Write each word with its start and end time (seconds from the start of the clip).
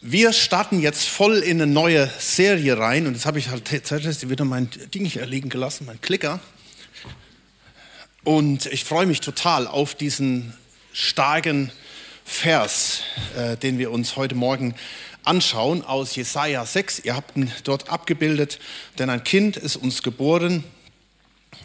Wir 0.00 0.32
starten 0.32 0.80
jetzt 0.80 1.08
voll 1.08 1.38
in 1.38 1.62
eine 1.62 1.72
neue 1.72 2.10
Serie 2.18 2.78
rein 2.78 3.06
und 3.06 3.14
jetzt 3.14 3.26
habe 3.26 3.38
ich 3.38 3.48
halt 3.48 3.64
tatsächlich 3.64 4.28
wieder 4.28 4.44
mein 4.44 4.68
Ding 4.94 5.04
hier 5.04 5.24
liegen 5.26 5.48
gelassen, 5.48 5.86
mein 5.86 6.00
Klicker. 6.00 6.40
Und 8.22 8.66
ich 8.66 8.84
freue 8.84 9.06
mich 9.06 9.20
total 9.20 9.66
auf 9.66 9.94
diesen 9.94 10.54
starken 10.92 11.72
Vers, 12.24 13.00
äh, 13.36 13.56
den 13.56 13.78
wir 13.78 13.90
uns 13.90 14.16
heute 14.16 14.34
Morgen 14.34 14.74
anschauen 15.24 15.82
aus 15.82 16.16
Jesaja 16.16 16.64
6. 16.64 17.00
Ihr 17.00 17.16
habt 17.16 17.36
ihn 17.36 17.50
dort 17.64 17.90
abgebildet, 17.90 18.58
denn 18.98 19.10
ein 19.10 19.24
Kind 19.24 19.56
ist 19.56 19.76
uns 19.76 20.02
geboren, 20.02 20.64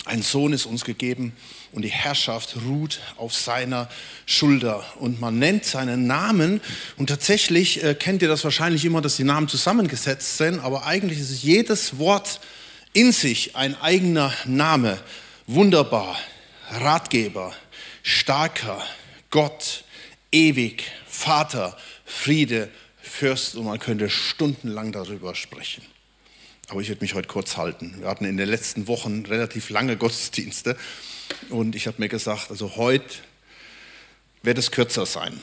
ein 0.09 0.23
Sohn 0.23 0.53
ist 0.53 0.65
uns 0.65 0.83
gegeben 0.85 1.33
und 1.71 1.83
die 1.83 1.91
Herrschaft 1.91 2.55
ruht 2.65 2.99
auf 3.15 3.33
seiner 3.33 3.87
Schulter. 4.25 4.83
Und 4.99 5.21
man 5.21 5.37
nennt 5.37 5.65
seinen 5.65 6.07
Namen 6.07 6.61
und 6.97 7.07
tatsächlich 7.07 7.83
äh, 7.83 7.93
kennt 7.93 8.21
ihr 8.21 8.27
das 8.27 8.43
wahrscheinlich 8.43 8.83
immer, 8.85 9.01
dass 9.01 9.17
die 9.17 9.23
Namen 9.23 9.47
zusammengesetzt 9.47 10.37
sind, 10.37 10.59
aber 10.59 10.85
eigentlich 10.85 11.19
ist 11.19 11.43
jedes 11.43 11.99
Wort 11.99 12.41
in 12.93 13.11
sich 13.11 13.55
ein 13.55 13.79
eigener 13.81 14.33
Name. 14.45 14.99
Wunderbar, 15.45 16.17
Ratgeber, 16.71 17.53
starker, 18.01 18.83
Gott, 19.29 19.83
ewig, 20.31 20.85
Vater, 21.07 21.77
Friede, 22.03 22.69
Fürst 22.99 23.55
und 23.55 23.65
man 23.65 23.79
könnte 23.79 24.09
stundenlang 24.09 24.91
darüber 24.91 25.35
sprechen. 25.35 25.83
Aber 26.69 26.81
ich 26.81 26.89
werde 26.89 27.01
mich 27.01 27.15
heute 27.15 27.27
kurz 27.27 27.57
halten. 27.57 27.95
Wir 27.99 28.07
hatten 28.07 28.25
in 28.25 28.37
den 28.37 28.47
letzten 28.47 28.87
Wochen 28.87 29.25
relativ 29.27 29.71
lange 29.71 29.97
Gottesdienste 29.97 30.77
und 31.49 31.75
ich 31.75 31.87
habe 31.87 31.97
mir 31.99 32.09
gesagt, 32.09 32.51
also 32.51 32.75
heute 32.75 33.15
wird 34.43 34.59
es 34.59 34.69
kürzer 34.69 35.07
sein. 35.07 35.39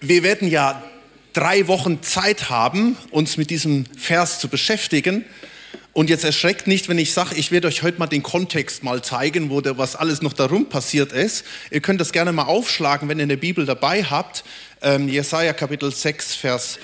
Wir 0.00 0.22
werden 0.22 0.48
ja 0.48 0.82
drei 1.32 1.68
Wochen 1.68 2.02
Zeit 2.02 2.50
haben, 2.50 2.98
uns 3.10 3.38
mit 3.38 3.48
diesem 3.48 3.86
Vers 3.96 4.40
zu 4.40 4.48
beschäftigen. 4.48 5.24
Und 5.94 6.10
jetzt 6.10 6.24
erschreckt 6.24 6.66
nicht, 6.66 6.90
wenn 6.90 6.98
ich 6.98 7.14
sage, 7.14 7.34
ich 7.34 7.50
werde 7.50 7.66
euch 7.66 7.82
heute 7.82 7.98
mal 7.98 8.06
den 8.06 8.22
Kontext 8.22 8.82
mal 8.82 9.02
zeigen, 9.02 9.48
wo 9.48 9.62
der, 9.62 9.78
was 9.78 9.96
alles 9.96 10.20
noch 10.20 10.34
darum 10.34 10.68
passiert 10.68 11.12
ist. 11.12 11.46
Ihr 11.70 11.80
könnt 11.80 12.00
das 12.00 12.12
gerne 12.12 12.32
mal 12.32 12.44
aufschlagen, 12.44 13.08
wenn 13.08 13.18
ihr 13.18 13.24
eine 13.24 13.38
Bibel 13.38 13.64
dabei 13.64 14.04
habt. 14.04 14.44
Ähm, 14.82 15.08
Jesaja 15.08 15.54
Kapitel 15.54 15.90
6, 15.90 16.34
Vers 16.34 16.78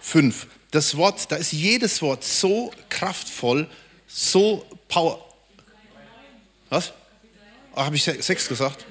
5. 0.00 0.46
Das 0.70 0.96
Wort, 0.96 1.30
da 1.32 1.36
ist 1.36 1.52
jedes 1.52 2.00
Wort 2.00 2.22
so 2.22 2.72
kraftvoll, 2.88 3.68
so 4.06 4.64
power, 4.88 5.24
was? 6.68 6.92
Ach, 7.74 7.86
habe 7.86 7.96
ich 7.96 8.04
sechs 8.04 8.48
gesagt? 8.48 8.86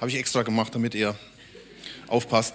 Habe 0.00 0.10
ich 0.10 0.16
extra 0.16 0.42
gemacht, 0.42 0.74
damit 0.74 0.94
ihr 0.94 1.14
aufpasst. 2.06 2.54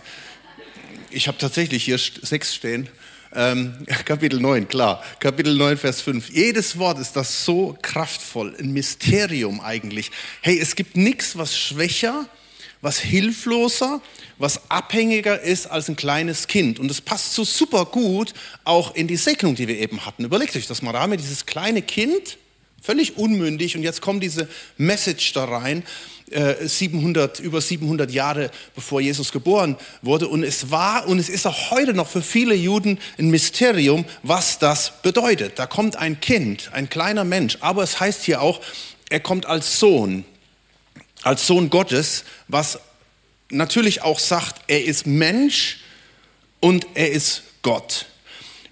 Ich 1.09 1.27
habe 1.27 1.37
tatsächlich 1.37 1.83
hier 1.83 1.97
sechs 1.97 2.53
stehen. 2.53 2.89
Ähm, 3.33 3.85
Kapitel 4.05 4.39
9, 4.39 4.67
klar. 4.67 5.03
Kapitel 5.19 5.55
9, 5.55 5.77
Vers 5.77 6.01
5. 6.01 6.29
Jedes 6.29 6.77
Wort 6.77 6.99
ist 6.99 7.15
das 7.15 7.45
so 7.45 7.77
kraftvoll, 7.81 8.55
ein 8.59 8.71
Mysterium 8.71 9.61
eigentlich. 9.61 10.11
Hey, 10.41 10.59
es 10.59 10.75
gibt 10.75 10.95
nichts, 10.95 11.38
was 11.38 11.57
schwächer, 11.57 12.27
was 12.83 12.99
hilfloser, 12.99 14.01
was 14.37 14.69
abhängiger 14.69 15.41
ist 15.41 15.65
als 15.65 15.89
ein 15.89 15.95
kleines 15.95 16.47
Kind. 16.47 16.79
Und 16.79 16.91
es 16.91 17.01
passt 17.01 17.33
so 17.33 17.43
super 17.43 17.85
gut 17.85 18.33
auch 18.63 18.93
in 18.93 19.07
die 19.07 19.15
Segnung, 19.15 19.55
die 19.55 19.67
wir 19.67 19.79
eben 19.79 20.05
hatten. 20.05 20.25
Überlegt 20.25 20.55
euch 20.55 20.67
das 20.67 20.83
mal. 20.83 20.93
Da 20.93 20.99
haben 20.99 21.11
wir 21.11 21.17
dieses 21.17 21.47
kleine 21.47 21.81
Kind, 21.81 22.37
Völlig 22.83 23.15
unmündig. 23.15 23.77
Und 23.77 23.83
jetzt 23.83 24.01
kommt 24.01 24.21
diese 24.21 24.49
Message 24.75 25.31
da 25.31 25.45
rein, 25.45 25.83
700, 26.65 27.39
äh, 27.39 27.43
über 27.43 27.61
700 27.61 28.11
Jahre 28.11 28.51
bevor 28.75 28.99
Jesus 28.99 29.31
geboren 29.31 29.77
wurde. 30.01 30.27
Und 30.27 30.43
es 30.43 30.69
war 30.69 31.07
und 31.07 31.17
es 31.17 31.29
ist 31.29 31.47
auch 31.47 31.71
heute 31.71 31.93
noch 31.93 32.09
für 32.09 32.21
viele 32.21 32.55
Juden 32.55 32.99
ein 33.17 33.29
Mysterium, 33.29 34.03
was 34.21 34.59
das 34.59 35.01
bedeutet. 35.01 35.59
Da 35.59 35.65
kommt 35.65 35.95
ein 35.95 36.19
Kind, 36.19 36.71
ein 36.73 36.89
kleiner 36.89 37.23
Mensch, 37.23 37.57
aber 37.61 37.83
es 37.83 38.01
heißt 38.01 38.23
hier 38.23 38.41
auch, 38.41 38.59
er 39.09 39.22
kommt 39.22 39.45
als 39.45 39.79
Sohn, 39.79 40.25
als 41.23 41.47
Sohn 41.47 41.69
Gottes, 41.69 42.23
was 42.47 42.79
natürlich 43.50 44.01
auch 44.01 44.19
sagt, 44.19 44.61
er 44.67 44.84
ist 44.84 45.06
Mensch 45.07 45.79
und 46.59 46.88
er 46.94 47.11
ist 47.11 47.44
Gott. 47.61 48.06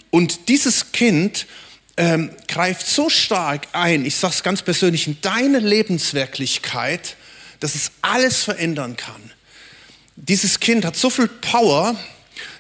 Und 0.10 0.50
dieses 0.50 0.92
Kind 0.92 1.48
ähm, 1.98 2.32
greift 2.48 2.86
so 2.88 3.10
stark 3.10 3.68
ein, 3.74 4.06
ich 4.06 4.16
sage 4.16 4.34
es 4.34 4.44
ganz 4.44 4.62
persönlich, 4.62 5.08
in 5.08 5.18
deine 5.22 5.60
Lebenswirklichkeit, 5.60 7.16
dass 7.60 7.76
es 7.76 7.92
alles 8.02 8.44
verändern 8.44 8.98
kann. 8.98 9.32
Dieses 10.16 10.60
Kind 10.60 10.84
hat 10.84 10.96
so 10.96 11.10
viel 11.10 11.28
Power, 11.28 11.96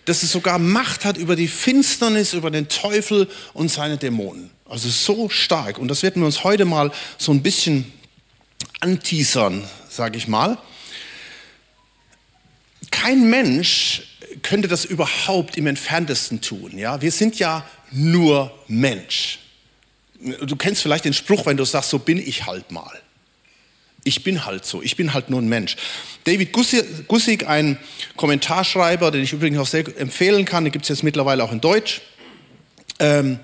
dass 0.06 0.24
es 0.24 0.32
sogar 0.32 0.60
Macht 0.60 1.06
hat 1.06 1.18
über 1.18 1.36
die 1.36 1.48
Finsternis, 1.48 2.34
über 2.34 2.52
den 2.52 2.68
Teufel 2.70 3.28
und 3.54 3.70
seine 3.70 3.98
Dämonen. 3.98 4.52
Also 4.66 4.90
so 4.90 5.30
stark. 5.30 5.78
Und 5.78 5.90
das 5.90 6.02
werden 6.02 6.22
wir 6.22 6.26
uns 6.26 6.44
heute 6.44 6.66
mal 6.66 6.92
so 7.18 7.32
ein 7.32 7.42
bisschen 7.44 7.92
anteasern, 8.80 9.64
sage 9.92 10.18
ich 10.18 10.28
mal. 10.28 10.58
Kein 12.90 13.30
Mensch 13.30 14.04
könnte 14.42 14.68
das 14.68 14.86
überhaupt 14.86 15.58
im 15.58 15.68
entferntesten 15.68 16.42
tun. 16.42 16.78
Ja? 16.78 17.02
Wir 17.02 17.12
sind 17.12 17.38
ja 17.38 17.66
nur 17.92 18.52
Mensch. 18.68 19.40
Du 20.42 20.56
kennst 20.56 20.82
vielleicht 20.82 21.06
den 21.06 21.14
Spruch, 21.14 21.46
wenn 21.46 21.58
du 21.58 21.66
sagst, 21.66 21.90
so 21.90 22.00
bin 22.00 22.18
ich 22.18 22.46
halt 22.46 22.72
mal. 22.72 23.00
Ich 24.04 24.24
bin 24.24 24.46
halt 24.46 24.66
so, 24.66 24.82
ich 24.82 24.96
bin 24.96 25.14
halt 25.14 25.30
nur 25.30 25.42
ein 25.42 25.50
Mensch. 25.50 25.76
David 26.24 26.54
Gussig, 26.54 27.48
ein 27.48 27.78
Kommentarschreiber, 28.16 29.12
den 29.12 29.24
ich 29.24 29.34
übrigens 29.34 29.60
auch 29.60 29.68
sehr 29.68 29.86
empfehlen 30.00 30.46
kann, 30.46 30.64
den 30.64 30.72
gibt 30.72 30.86
es 30.86 30.90
jetzt 30.90 31.04
mittlerweile 31.04 31.44
auch 31.44 31.52
in 31.52 31.62
Deutsch. 31.62 32.02
Ähm, 33.00 33.40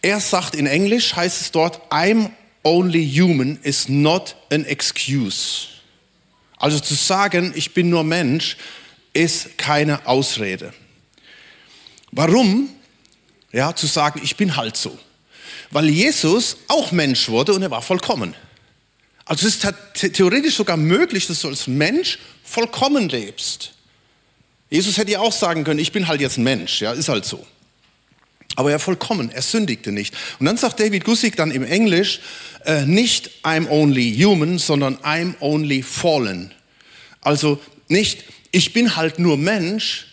er 0.00 0.20
sagt 0.20 0.54
in 0.54 0.66
Englisch, 0.66 1.16
heißt 1.16 1.40
es 1.40 1.50
dort, 1.50 1.80
I'm 1.90 2.30
only 2.64 3.06
human 3.06 3.58
is 3.62 3.88
not 3.88 4.34
an 4.50 4.64
excuse. 4.64 5.68
Also 6.56 6.80
zu 6.80 6.94
sagen, 6.94 7.52
ich 7.54 7.74
bin 7.74 7.90
nur 7.90 8.04
Mensch, 8.04 8.56
ist 9.12 9.58
keine 9.58 10.06
Ausrede. 10.06 10.72
Warum? 12.10 12.68
Ja, 13.52 13.74
zu 13.74 13.86
sagen, 13.86 14.20
ich 14.24 14.36
bin 14.36 14.56
halt 14.56 14.76
so. 14.76 14.98
Weil 15.70 15.88
Jesus 15.88 16.56
auch 16.68 16.90
Mensch 16.90 17.28
wurde 17.28 17.52
und 17.52 17.62
er 17.62 17.70
war 17.70 17.82
vollkommen. 17.82 18.34
Also 19.24 19.46
es 19.46 19.56
ist 19.56 20.14
theoretisch 20.14 20.56
sogar 20.56 20.76
möglich, 20.76 21.26
dass 21.26 21.40
du 21.40 21.48
als 21.48 21.66
Mensch 21.66 22.18
vollkommen 22.42 23.08
lebst. 23.08 23.72
Jesus 24.70 24.96
hätte 24.96 25.12
ja 25.12 25.20
auch 25.20 25.32
sagen 25.32 25.64
können, 25.64 25.80
ich 25.80 25.92
bin 25.92 26.08
halt 26.08 26.20
jetzt 26.20 26.36
ein 26.36 26.44
Mensch, 26.44 26.80
ja, 26.80 26.92
ist 26.92 27.08
halt 27.08 27.24
so. 27.24 27.46
Aber 28.56 28.70
er 28.70 28.78
vollkommen, 28.78 29.30
er 29.30 29.42
sündigte 29.42 29.90
nicht. 29.92 30.14
Und 30.38 30.46
dann 30.46 30.56
sagt 30.56 30.80
David 30.80 31.04
Gussig 31.04 31.36
dann 31.36 31.50
im 31.50 31.64
Englisch 31.64 32.20
äh, 32.64 32.86
nicht 32.86 33.30
I'm 33.42 33.68
only 33.68 34.16
human, 34.16 34.58
sondern 34.58 34.96
I'm 34.98 35.34
only 35.40 35.82
fallen. 35.82 36.52
Also 37.20 37.60
nicht 37.88 38.24
ich 38.54 38.72
bin 38.72 38.94
halt 38.94 39.18
nur 39.18 39.36
Mensch, 39.36 40.06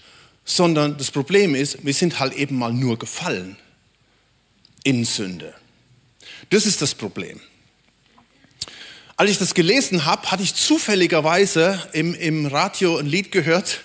sondern 0.43 0.97
das 0.97 1.11
Problem 1.11 1.53
ist, 1.53 1.85
wir 1.85 1.93
sind 1.93 2.19
halt 2.19 2.33
eben 2.33 2.57
mal 2.57 2.73
nur 2.73 2.97
gefallen 2.97 3.55
in 4.83 5.05
Sünde. 5.05 5.53
Das 6.49 6.65
ist 6.65 6.81
das 6.81 6.95
Problem. 6.95 7.39
Als 9.15 9.29
ich 9.29 9.37
das 9.37 9.53
gelesen 9.53 10.05
habe, 10.05 10.31
hatte 10.31 10.41
ich 10.41 10.55
zufälligerweise 10.55 11.87
im, 11.93 12.15
im 12.15 12.47
Radio 12.47 12.97
ein 12.97 13.05
Lied 13.05 13.31
gehört, 13.31 13.81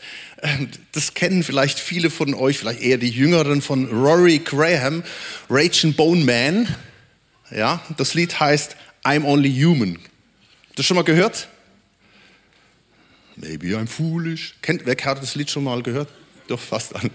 das 0.93 1.15
kennen 1.15 1.43
vielleicht 1.43 1.79
viele 1.79 2.11
von 2.11 2.35
euch, 2.35 2.59
vielleicht 2.59 2.81
eher 2.81 2.99
die 2.99 3.09
Jüngeren 3.09 3.63
von 3.63 3.87
Rory 3.87 4.39
Graham, 4.39 5.03
Rage 5.49 5.87
and 5.87 5.97
Bone 5.97 6.25
Man. 6.25 6.75
Ja, 7.51 7.83
das 7.97 8.15
Lied 8.15 8.39
heißt 8.39 8.77
I'm 9.05 9.25
Only 9.25 9.53
Human. 9.53 9.99
Das 10.75 10.85
schon 10.85 10.97
mal 10.97 11.05
gehört? 11.05 11.49
Maybe 13.37 13.69
I'm 13.69 13.87
foolish. 13.87 14.55
Kennt, 14.63 14.85
wer 14.85 14.97
hat 14.97 15.23
das 15.23 15.35
Lied 15.35 15.51
schon 15.51 15.65
mal 15.65 15.83
gehört? 15.83 16.09
Doch, 16.49 16.61
fast 16.61 16.95
an. 16.97 17.11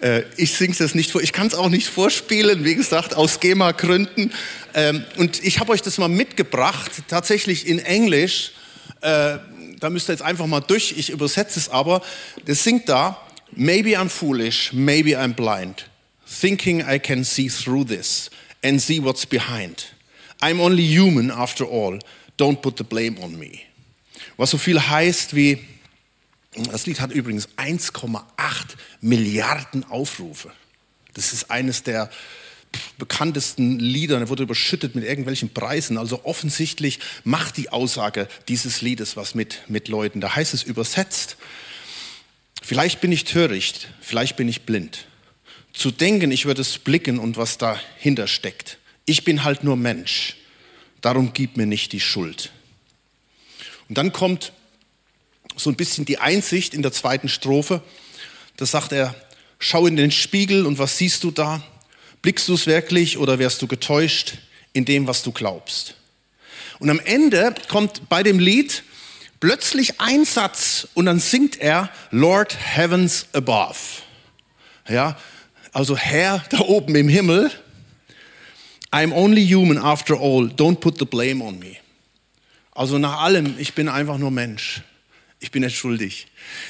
Äh, 0.00 0.22
ich 0.36 0.52
singe 0.52 0.72
es 0.72 0.78
jetzt 0.78 0.94
nicht 0.94 1.10
vor. 1.10 1.22
Ich 1.22 1.32
kann 1.32 1.46
es 1.46 1.54
auch 1.54 1.68
nicht 1.68 1.88
vorspielen, 1.88 2.64
wie 2.64 2.74
gesagt, 2.74 3.14
aus 3.14 3.40
GEMA-Gründen. 3.40 4.32
Ähm, 4.74 5.04
und 5.16 5.42
ich 5.42 5.60
habe 5.60 5.72
euch 5.72 5.82
das 5.82 5.98
mal 5.98 6.08
mitgebracht, 6.08 6.90
tatsächlich 7.08 7.66
in 7.66 7.78
Englisch. 7.78 8.52
Äh, 9.00 9.38
da 9.84 9.90
müsst 9.90 10.08
ihr 10.08 10.12
jetzt 10.12 10.22
einfach 10.22 10.46
mal 10.46 10.60
durch. 10.60 10.94
Ich 10.96 11.10
übersetze 11.10 11.58
es 11.58 11.68
aber. 11.68 12.02
Das 12.46 12.64
singt 12.64 12.88
da. 12.88 13.20
Maybe 13.52 13.90
I'm 13.90 14.08
foolish, 14.08 14.72
maybe 14.72 15.18
I'm 15.18 15.34
blind. 15.34 15.88
Thinking 16.26 16.80
I 16.80 16.98
can 16.98 17.22
see 17.22 17.48
through 17.48 17.84
this 17.84 18.30
and 18.64 18.80
see 18.80 19.02
what's 19.02 19.24
behind. 19.26 19.94
I'm 20.40 20.60
only 20.60 20.82
human 20.82 21.30
after 21.30 21.64
all. 21.64 21.98
Don't 22.36 22.60
put 22.60 22.78
the 22.78 22.84
blame 22.84 23.16
on 23.22 23.38
me 23.38 23.60
was 24.36 24.50
so 24.50 24.58
viel 24.58 24.80
heißt 24.80 25.34
wie, 25.34 25.58
das 26.70 26.86
Lied 26.86 27.00
hat 27.00 27.12
übrigens 27.12 27.48
1,8 27.56 28.20
Milliarden 29.00 29.84
Aufrufe. 29.84 30.52
Das 31.14 31.32
ist 31.32 31.50
eines 31.50 31.82
der 31.82 32.10
bekanntesten 32.98 33.78
Lieder, 33.78 34.18
er 34.18 34.28
wurde 34.28 34.42
überschüttet 34.42 34.94
mit 34.94 35.04
irgendwelchen 35.04 35.50
Preisen. 35.50 35.98
Also 35.98 36.24
offensichtlich 36.24 37.00
macht 37.24 37.56
die 37.56 37.70
Aussage 37.70 38.28
dieses 38.48 38.82
Liedes 38.82 39.16
was 39.16 39.34
mit, 39.34 39.62
mit 39.68 39.88
Leuten. 39.88 40.20
Da 40.20 40.34
heißt 40.34 40.54
es 40.54 40.62
übersetzt, 40.62 41.36
Vielleicht 42.64 43.02
bin 43.02 43.12
ich 43.12 43.24
töricht, 43.24 43.88
vielleicht 44.00 44.36
bin 44.36 44.48
ich 44.48 44.62
blind. 44.62 45.04
Zu 45.74 45.90
denken, 45.90 46.30
ich 46.30 46.46
würde 46.46 46.62
es 46.62 46.78
blicken 46.78 47.18
und 47.18 47.36
was 47.36 47.58
dahinter 47.58 48.26
steckt. 48.26 48.78
Ich 49.04 49.22
bin 49.22 49.44
halt 49.44 49.64
nur 49.64 49.76
Mensch. 49.76 50.36
Darum 51.02 51.34
gib 51.34 51.58
mir 51.58 51.66
nicht 51.66 51.92
die 51.92 52.00
Schuld. 52.00 52.52
Und 53.90 53.98
dann 53.98 54.14
kommt 54.14 54.52
so 55.56 55.68
ein 55.68 55.76
bisschen 55.76 56.06
die 56.06 56.16
Einsicht 56.16 56.72
in 56.72 56.80
der 56.80 56.90
zweiten 56.90 57.28
Strophe. 57.28 57.82
Da 58.56 58.64
sagt 58.64 58.92
er, 58.92 59.14
schau 59.58 59.86
in 59.86 59.96
den 59.96 60.10
Spiegel 60.10 60.64
und 60.64 60.78
was 60.78 60.96
siehst 60.96 61.22
du 61.22 61.30
da? 61.30 61.62
Blickst 62.24 62.48
du 62.48 62.54
es 62.54 62.66
wirklich 62.66 63.18
oder 63.18 63.38
wärst 63.38 63.60
du 63.60 63.66
getäuscht 63.66 64.38
in 64.72 64.86
dem, 64.86 65.06
was 65.06 65.22
du 65.22 65.30
glaubst? 65.30 65.94
Und 66.78 66.88
am 66.88 66.98
Ende 66.98 67.54
kommt 67.68 68.08
bei 68.08 68.22
dem 68.22 68.38
Lied 68.38 68.82
plötzlich 69.40 70.00
ein 70.00 70.24
Satz 70.24 70.88
und 70.94 71.04
dann 71.04 71.20
singt 71.20 71.60
er 71.60 71.90
Lord 72.12 72.56
Heavens 72.58 73.26
Above. 73.34 73.76
Ja, 74.88 75.18
also 75.74 75.98
Herr 75.98 76.42
da 76.48 76.60
oben 76.60 76.94
im 76.94 77.10
Himmel. 77.10 77.50
I'm 78.90 79.12
only 79.12 79.46
human 79.46 79.76
after 79.76 80.14
all. 80.14 80.46
Don't 80.46 80.76
put 80.76 80.98
the 80.98 81.04
blame 81.04 81.44
on 81.44 81.58
me. 81.58 81.76
Also 82.72 82.96
nach 82.96 83.20
allem, 83.20 83.56
ich 83.58 83.74
bin 83.74 83.86
einfach 83.86 84.16
nur 84.16 84.30
Mensch. 84.30 84.80
Ich 85.40 85.50
bin 85.50 85.62
nicht 85.62 85.76
schuldig. 85.76 86.28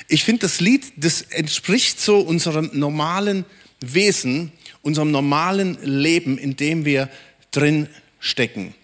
Ich 0.08 0.24
finde, 0.24 0.40
das 0.40 0.58
Lied, 0.58 0.82
das 0.96 1.22
entspricht 1.22 2.00
so 2.00 2.18
unserem 2.18 2.70
normalen 2.72 3.44
Wesen, 3.78 4.50
unserem 4.84 5.10
normalen 5.10 5.78
Leben, 5.82 6.38
in 6.38 6.56
dem 6.56 6.84
wir 6.84 7.10
drin 7.50 7.88
stecken. 8.20 8.74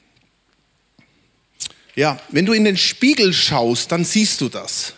Ja, 1.95 2.19
wenn 2.31 2.47
du 2.47 2.53
in 2.53 2.65
den 2.65 2.77
Spiegel 2.77 3.33
schaust, 3.33 3.93
dann 3.93 4.05
siehst 4.05 4.41
du 4.41 4.49
das. 4.49 4.95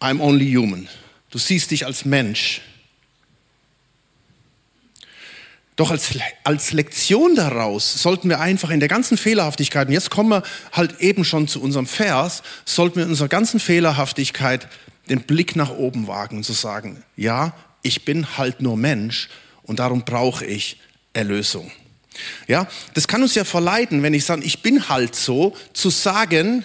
I'm 0.00 0.20
only 0.20 0.52
human. 0.52 0.88
Du 1.30 1.38
siehst 1.38 1.70
dich 1.70 1.86
als 1.86 2.04
Mensch. 2.04 2.60
Doch 5.76 5.90
als, 5.90 6.10
als 6.44 6.72
Lektion 6.72 7.34
daraus 7.34 8.02
sollten 8.02 8.28
wir 8.28 8.40
einfach 8.40 8.70
in 8.70 8.80
der 8.80 8.88
ganzen 8.88 9.16
Fehlerhaftigkeit, 9.16 9.88
und 9.88 9.94
jetzt 9.94 10.10
kommen 10.10 10.28
wir 10.28 10.42
halt 10.72 11.00
eben 11.00 11.24
schon 11.24 11.48
zu 11.48 11.62
unserem 11.62 11.86
Vers, 11.86 12.42
sollten 12.64 12.96
wir 12.96 13.04
in 13.04 13.10
unserer 13.10 13.28
ganzen 13.28 13.58
Fehlerhaftigkeit 13.58 14.68
den 15.08 15.22
Blick 15.22 15.56
nach 15.56 15.70
oben 15.70 16.06
wagen 16.06 16.36
und 16.36 16.44
zu 16.44 16.52
sagen, 16.52 17.02
ja, 17.16 17.54
ich 17.82 18.04
bin 18.04 18.36
halt 18.36 18.60
nur 18.60 18.76
Mensch 18.76 19.28
und 19.72 19.78
darum 19.78 20.04
brauche 20.04 20.44
ich 20.44 20.76
Erlösung. 21.14 21.72
Ja, 22.46 22.68
das 22.92 23.08
kann 23.08 23.22
uns 23.22 23.34
ja 23.34 23.44
verleiten, 23.44 24.02
wenn 24.02 24.12
ich 24.12 24.26
sage, 24.26 24.44
ich 24.44 24.60
bin 24.60 24.90
halt 24.90 25.14
so, 25.14 25.56
zu 25.72 25.88
sagen, 25.88 26.62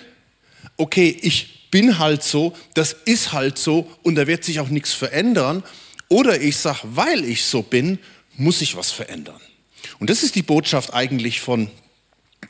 okay, 0.75 1.17
ich 1.21 1.69
bin 1.71 1.99
halt 1.99 2.21
so, 2.21 2.53
das 2.73 2.91
ist 3.05 3.31
halt 3.31 3.57
so 3.57 3.89
und 4.03 4.15
da 4.15 4.27
wird 4.27 4.43
sich 4.43 4.59
auch 4.59 4.67
nichts 4.67 4.91
verändern. 4.91 5.63
Oder 6.09 6.41
ich 6.41 6.57
sage, 6.57 6.79
weil 6.83 7.23
ich 7.23 7.45
so 7.45 7.61
bin, 7.61 7.97
muss 8.35 8.59
sich 8.59 8.75
was 8.75 8.91
verändern. 8.91 9.39
Und 9.99 10.09
das 10.09 10.21
ist 10.21 10.35
die 10.35 10.43
Botschaft 10.43 10.93
eigentlich 10.93 11.39
von, 11.39 11.71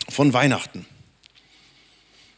von 0.10 0.34
Weihnachten. 0.34 0.88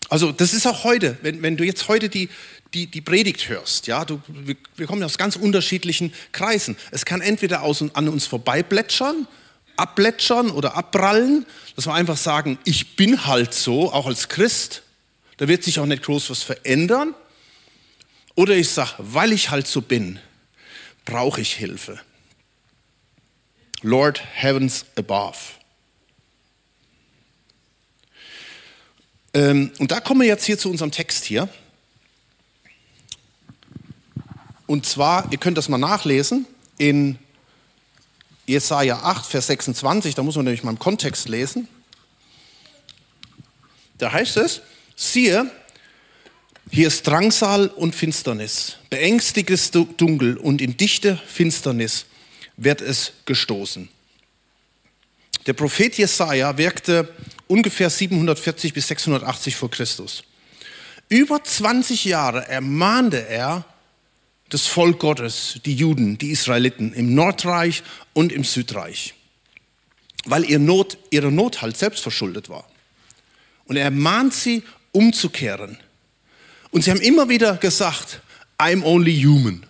Also 0.10 0.34
das 0.34 0.54
ist 0.54 0.68
auch 0.68 0.84
heute, 0.84 1.18
wenn, 1.22 1.42
wenn 1.42 1.56
du 1.56 1.64
jetzt 1.64 1.88
heute 1.88 2.10
die, 2.10 2.28
die, 2.74 2.88
die 2.88 3.02
Predigt 3.02 3.50
hörst, 3.50 3.88
ja, 3.88 4.06
du, 4.06 4.22
wir, 4.28 4.56
wir 4.76 4.88
kommen 4.88 5.04
aus 5.04 5.18
ganz 5.18 5.36
unterschiedlichen 5.36 6.14
Kreisen. 6.32 6.78
Es 6.92 7.06
kann 7.06 7.22
entweder 7.22 7.64
aus, 7.64 7.84
an 7.94 8.10
uns 8.10 8.26
vorbeiplätschern 8.28 9.28
abplätschern 9.80 10.52
oder 10.52 10.76
abprallen, 10.76 11.46
dass 11.76 11.88
wir 11.88 11.94
einfach 11.94 12.18
sagen, 12.18 12.60
ich 12.66 12.96
bin 12.96 13.26
halt 13.26 13.54
so, 13.54 13.92
auch 13.92 14.06
als 14.06 14.28
Christ. 14.28 14.84
Da 15.38 15.48
wird 15.48 15.64
sich 15.64 15.80
auch 15.80 15.86
nicht 15.86 16.04
groß 16.04 16.30
was 16.30 16.44
verändern. 16.44 17.16
Oder 18.36 18.56
ich 18.56 18.70
sage, 18.70 18.94
weil 18.98 19.32
ich 19.32 19.50
halt 19.50 19.68
so 19.68 19.82
bin, 19.82 20.20
brauche 21.06 21.42
ich 21.42 21.54
Hilfe. 21.54 22.00
Lord 23.82 24.22
Heavens 24.34 24.86
above. 24.98 25.38
Ähm, 29.34 29.72
und 29.80 29.92
da 29.92 30.02
kommen 30.02 30.22
wir 30.22 30.28
jetzt 30.28 30.46
hier 30.46 30.58
zu 30.58 30.70
unserem 30.70 30.92
Text 30.92 31.24
hier. 31.24 31.48
Und 34.70 34.86
zwar, 34.86 35.28
ihr 35.32 35.40
könnt 35.40 35.58
das 35.58 35.68
mal 35.68 35.80
nachlesen 35.80 36.46
in 36.78 37.18
Jesaja 38.46 39.00
8, 39.00 39.26
Vers 39.26 39.48
26, 39.48 40.14
da 40.14 40.22
muss 40.22 40.36
man 40.36 40.46
nämlich 40.46 40.62
mal 40.62 40.70
im 40.70 40.78
Kontext 40.78 41.28
lesen. 41.28 41.68
Da 43.98 44.12
heißt 44.12 44.38
es, 44.38 44.62
siehe, 44.96 45.50
hier 46.70 46.88
ist 46.88 47.08
Drangsal 47.08 47.70
und 47.70 47.96
Finsternis, 47.96 48.76
beängstiges 48.92 49.72
Dunkel 49.72 50.38
und 50.38 50.62
in 50.62 50.78
dichte 50.78 51.18
Finsternis 51.18 52.06
wird 52.56 52.82
es 52.82 53.14
gestoßen. 53.26 53.90
Der 55.48 55.54
Prophet 55.54 55.98
Jesaja 55.98 56.60
wirkte 56.60 57.12
ungefähr 57.48 57.90
740 57.90 58.76
bis 58.76 58.88
680 58.90 59.56
vor 59.56 59.72
Christus. 59.72 60.24
Über 61.08 61.44
20 61.44 62.06
Jahre 62.06 62.48
ermahnte 62.48 63.28
er 63.28 63.66
das 64.50 64.66
Volk 64.66 65.00
Gottes, 65.00 65.60
die 65.66 65.76
Juden, 65.76 66.18
die 66.18 66.32
Israeliten 66.32 66.94
im 66.94 67.14
Nordreich 67.14 67.84
und 68.14 68.32
im 68.32 68.44
Südreich, 68.44 69.14
weil 70.26 70.44
ihr 70.44 70.60
Not, 70.60 70.98
ihre 71.12 71.32
Not 71.32 71.62
halt 71.62 71.78
selbst 71.78 72.02
verschuldet 72.02 72.50
war. 72.50 72.66
Und 73.66 73.78
er 73.78 73.92
mahnt 73.92 74.34
sie, 74.34 74.64
umzukehren. 74.92 75.78
Und 76.72 76.84
sie 76.84 76.92
haben 76.92 77.02
immer 77.02 77.30
wieder 77.30 77.58
gesagt, 77.58 78.22
I'm 78.58 78.84
only 78.84 79.22
human. 79.22 79.66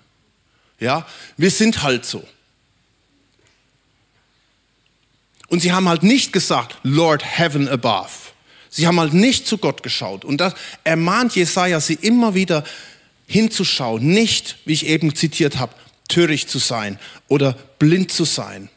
Ja, 0.80 1.06
wir 1.36 1.52
sind 1.52 1.84
halt 1.84 2.06
so. 2.06 2.26
Und 5.50 5.62
sie 5.62 5.74
haben 5.74 5.90
halt 5.90 6.04
nicht 6.04 6.32
gesagt, 6.32 6.78
Lord 6.84 7.24
Heaven 7.26 7.68
above. 7.68 8.12
Sie 8.70 8.88
haben 8.88 9.00
halt 9.00 9.14
nicht 9.14 9.48
zu 9.48 9.58
Gott 9.58 9.84
geschaut. 9.84 10.24
Und 10.24 10.38
das 10.38 10.54
ermahnt 10.84 11.36
Jesaja 11.36 11.82
sie 11.82 11.96
immer 11.96 12.36
wieder, 12.36 12.64
hinzuschauen, 13.30 14.06
nicht, 14.06 14.58
wie 14.66 14.74
ich 14.74 14.88
eben 14.88 15.16
zitiert 15.16 15.60
habe, 15.60 15.76
töricht 16.08 16.50
zu 16.50 16.58
sein 16.58 17.00
oder 17.28 17.54
blind 17.78 18.12
zu 18.12 18.26
sein, 18.26 18.70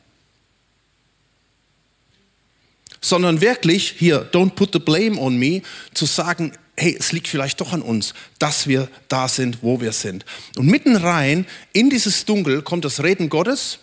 sondern 3.01 3.41
wirklich 3.41 3.95
hier, 3.99 4.31
don't 4.31 4.51
put 4.51 4.75
the 4.75 4.79
blame 4.79 5.19
on 5.19 5.39
me, 5.39 5.63
zu 5.95 6.05
sagen, 6.05 6.53
hey, 6.77 6.95
es 6.99 7.13
liegt 7.13 7.29
vielleicht 7.29 7.63
doch 7.63 7.73
an 7.73 7.81
uns, 7.81 8.13
dass 8.39 8.67
wir 8.67 8.89
da 9.09 9.27
sind, 9.27 9.63
wo 9.63 9.81
wir 9.81 9.93
sind. 9.93 10.27
Und 10.57 10.67
mitten 10.67 10.97
rein 10.97 11.47
in 11.73 11.89
dieses 11.89 12.27
Dunkel 12.27 12.61
kommt 12.61 12.85
das 12.85 13.03
Reden 13.03 13.31
Gottes 13.31 13.79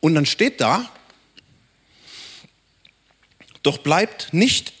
und 0.00 0.14
dann 0.14 0.26
steht 0.26 0.60
da, 0.60 0.90
doch 3.62 3.78
bleibt 3.78 4.28
nicht 4.32 4.74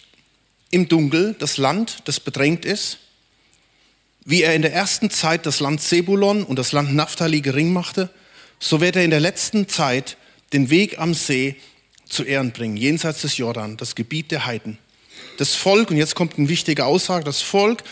im 0.70 0.88
Dunkel 0.88 1.34
das 1.38 1.56
Land, 1.56 2.02
das 2.04 2.20
bedrängt 2.20 2.66
ist, 2.66 2.98
wie 4.28 4.42
er 4.42 4.54
in 4.54 4.60
der 4.60 4.74
ersten 4.74 5.08
Zeit 5.08 5.46
das 5.46 5.58
Land 5.58 5.80
Zebulon 5.80 6.44
und 6.44 6.58
das 6.58 6.72
Land 6.72 6.94
Naphtali 6.94 7.40
gering 7.40 7.72
machte, 7.72 8.10
so 8.60 8.82
wird 8.82 8.94
er 8.94 9.02
in 9.02 9.10
der 9.10 9.20
letzten 9.20 9.68
Zeit 9.68 10.18
den 10.52 10.68
Weg 10.68 10.98
am 10.98 11.14
See 11.14 11.56
zu 12.06 12.24
Ehren 12.24 12.52
bringen, 12.52 12.76
jenseits 12.76 13.22
des 13.22 13.38
Jordan, 13.38 13.78
das 13.78 13.94
Gebiet 13.94 14.30
der 14.30 14.44
Heiden. 14.44 14.76
Das 15.38 15.54
Volk, 15.54 15.90
und 15.90 15.96
jetzt 15.96 16.14
kommt 16.14 16.36
eine 16.36 16.50
wichtige 16.50 16.84
Aussage, 16.84 17.24
das 17.24 17.40
Volk, 17.40 17.84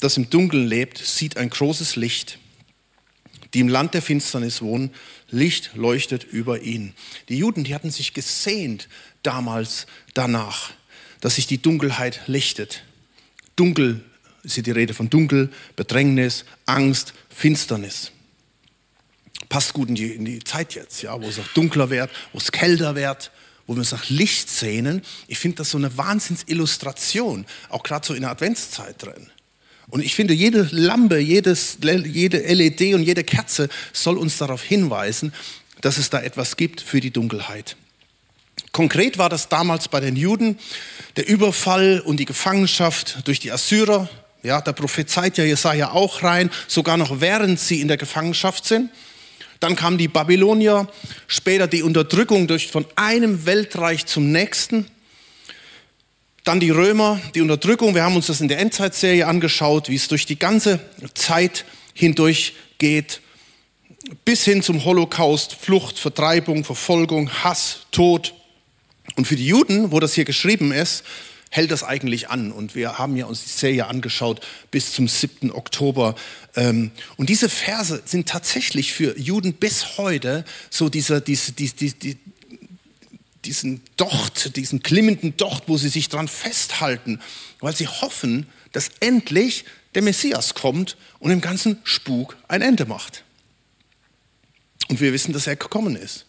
das 0.00 0.16
im 0.16 0.30
Dunkeln 0.30 0.66
lebt, 0.66 0.96
sieht 0.96 1.36
ein 1.36 1.50
großes 1.50 1.96
Licht. 1.96 2.38
Die 3.52 3.60
im 3.60 3.68
Land 3.68 3.92
der 3.92 4.00
Finsternis 4.00 4.62
wohnen, 4.62 4.94
Licht 5.28 5.72
leuchtet 5.74 6.24
über 6.24 6.62
ihnen. 6.62 6.94
Die 7.28 7.36
Juden, 7.36 7.64
die 7.64 7.74
hatten 7.74 7.90
sich 7.90 8.14
gesehnt 8.14 8.88
damals 9.22 9.86
danach, 10.14 10.70
dass 11.20 11.34
sich 11.34 11.46
die 11.46 11.60
Dunkelheit 11.60 12.22
lichtet. 12.28 12.82
Dunkel 13.56 14.02
ist 14.42 14.54
hier 14.54 14.62
die 14.62 14.70
Rede 14.70 14.94
von 14.94 15.08
Dunkel, 15.08 15.50
Bedrängnis, 15.76 16.44
Angst, 16.66 17.14
Finsternis. 17.28 18.12
Passt 19.48 19.72
gut 19.72 19.88
in 19.88 19.94
die, 19.94 20.12
in 20.12 20.24
die 20.24 20.42
Zeit 20.42 20.74
jetzt, 20.74 21.02
ja, 21.02 21.20
wo 21.20 21.28
es 21.28 21.38
auch 21.38 21.48
dunkler 21.48 21.90
wird, 21.90 22.10
wo 22.32 22.38
es 22.38 22.52
kälter 22.52 22.94
wird, 22.94 23.30
wo 23.66 23.74
wir 23.74 23.80
uns 23.80 23.92
nach 23.92 24.08
Licht 24.08 24.48
sehnen. 24.48 25.02
Ich 25.28 25.38
finde 25.38 25.58
das 25.58 25.70
so 25.70 25.78
eine 25.78 25.96
Wahnsinnsillustration, 25.96 27.46
auch 27.68 27.82
gerade 27.82 28.06
so 28.06 28.14
in 28.14 28.22
der 28.22 28.30
Adventszeit 28.30 29.02
drin. 29.02 29.30
Und 29.88 30.02
ich 30.02 30.14
finde, 30.14 30.32
jede 30.32 30.68
Lampe, 30.70 31.18
jedes, 31.18 31.78
jede 31.82 32.38
LED 32.38 32.94
und 32.94 33.02
jede 33.02 33.24
Kerze 33.24 33.68
soll 33.92 34.16
uns 34.16 34.38
darauf 34.38 34.62
hinweisen, 34.62 35.32
dass 35.82 35.98
es 35.98 36.08
da 36.08 36.22
etwas 36.22 36.56
gibt 36.56 36.80
für 36.80 37.00
die 37.00 37.10
Dunkelheit. 37.10 37.76
Konkret 38.72 39.18
war 39.18 39.28
das 39.28 39.50
damals 39.50 39.88
bei 39.88 40.00
den 40.00 40.16
Juden 40.16 40.58
der 41.16 41.28
Überfall 41.28 42.00
und 42.00 42.16
die 42.18 42.24
Gefangenschaft 42.24 43.26
durch 43.26 43.38
die 43.38 43.52
Assyrer 43.52 44.08
ja, 44.42 44.60
da 44.60 44.72
prophezeit 44.72 45.38
ja 45.38 45.44
Jesaja 45.44 45.92
auch 45.92 46.22
rein, 46.22 46.50
sogar 46.66 46.96
noch 46.96 47.20
während 47.20 47.60
sie 47.60 47.80
in 47.80 47.88
der 47.88 47.96
Gefangenschaft 47.96 48.64
sind. 48.64 48.90
Dann 49.60 49.76
kamen 49.76 49.96
die 49.96 50.08
Babylonier, 50.08 50.88
später 51.28 51.68
die 51.68 51.84
Unterdrückung 51.84 52.48
durch, 52.48 52.66
von 52.66 52.84
einem 52.96 53.46
Weltreich 53.46 54.06
zum 54.06 54.32
nächsten. 54.32 54.86
Dann 56.42 56.58
die 56.58 56.70
Römer, 56.70 57.20
die 57.36 57.40
Unterdrückung. 57.40 57.94
Wir 57.94 58.02
haben 58.02 58.16
uns 58.16 58.26
das 58.26 58.40
in 58.40 58.48
der 58.48 58.58
Endzeitserie 58.58 59.24
angeschaut, 59.24 59.88
wie 59.88 59.94
es 59.94 60.08
durch 60.08 60.26
die 60.26 60.38
ganze 60.38 60.80
Zeit 61.14 61.64
hindurch 61.94 62.54
geht, 62.78 63.20
bis 64.24 64.44
hin 64.44 64.62
zum 64.62 64.84
Holocaust, 64.84 65.54
Flucht, 65.54 65.96
Vertreibung, 65.96 66.64
Verfolgung, 66.64 67.30
Hass, 67.44 67.86
Tod. 67.92 68.34
Und 69.14 69.26
für 69.26 69.36
die 69.36 69.46
Juden, 69.46 69.92
wo 69.92 70.00
das 70.00 70.14
hier 70.14 70.24
geschrieben 70.24 70.72
ist, 70.72 71.04
hält 71.52 71.70
das 71.70 71.84
eigentlich 71.84 72.30
an. 72.30 72.50
Und 72.50 72.74
wir 72.74 72.98
haben 72.98 73.14
ja 73.14 73.26
uns 73.26 73.44
die 73.44 73.50
Serie 73.50 73.86
angeschaut 73.86 74.40
bis 74.70 74.92
zum 74.92 75.06
7. 75.06 75.52
Oktober. 75.52 76.14
Ähm, 76.56 76.92
und 77.16 77.28
diese 77.28 77.50
Verse 77.50 78.02
sind 78.06 78.26
tatsächlich 78.26 78.94
für 78.94 79.18
Juden 79.18 79.52
bis 79.52 79.98
heute 79.98 80.46
so 80.70 80.88
dieser, 80.88 81.20
diese, 81.20 81.52
diese, 81.52 81.74
diese, 81.74 82.16
diesen 83.44 83.82
Docht, 83.98 84.56
diesen 84.56 84.82
klimmenden 84.82 85.36
Docht, 85.36 85.64
wo 85.66 85.76
sie 85.76 85.90
sich 85.90 86.08
dran 86.08 86.26
festhalten, 86.26 87.20
weil 87.60 87.76
sie 87.76 87.86
hoffen, 87.86 88.46
dass 88.72 88.88
endlich 89.00 89.66
der 89.94 90.00
Messias 90.00 90.54
kommt 90.54 90.96
und 91.18 91.28
dem 91.28 91.42
ganzen 91.42 91.78
Spuk 91.84 92.38
ein 92.48 92.62
Ende 92.62 92.86
macht. 92.86 93.24
Und 94.88 95.02
wir 95.02 95.12
wissen, 95.12 95.34
dass 95.34 95.46
er 95.46 95.56
gekommen 95.56 95.96
ist. 95.96 96.24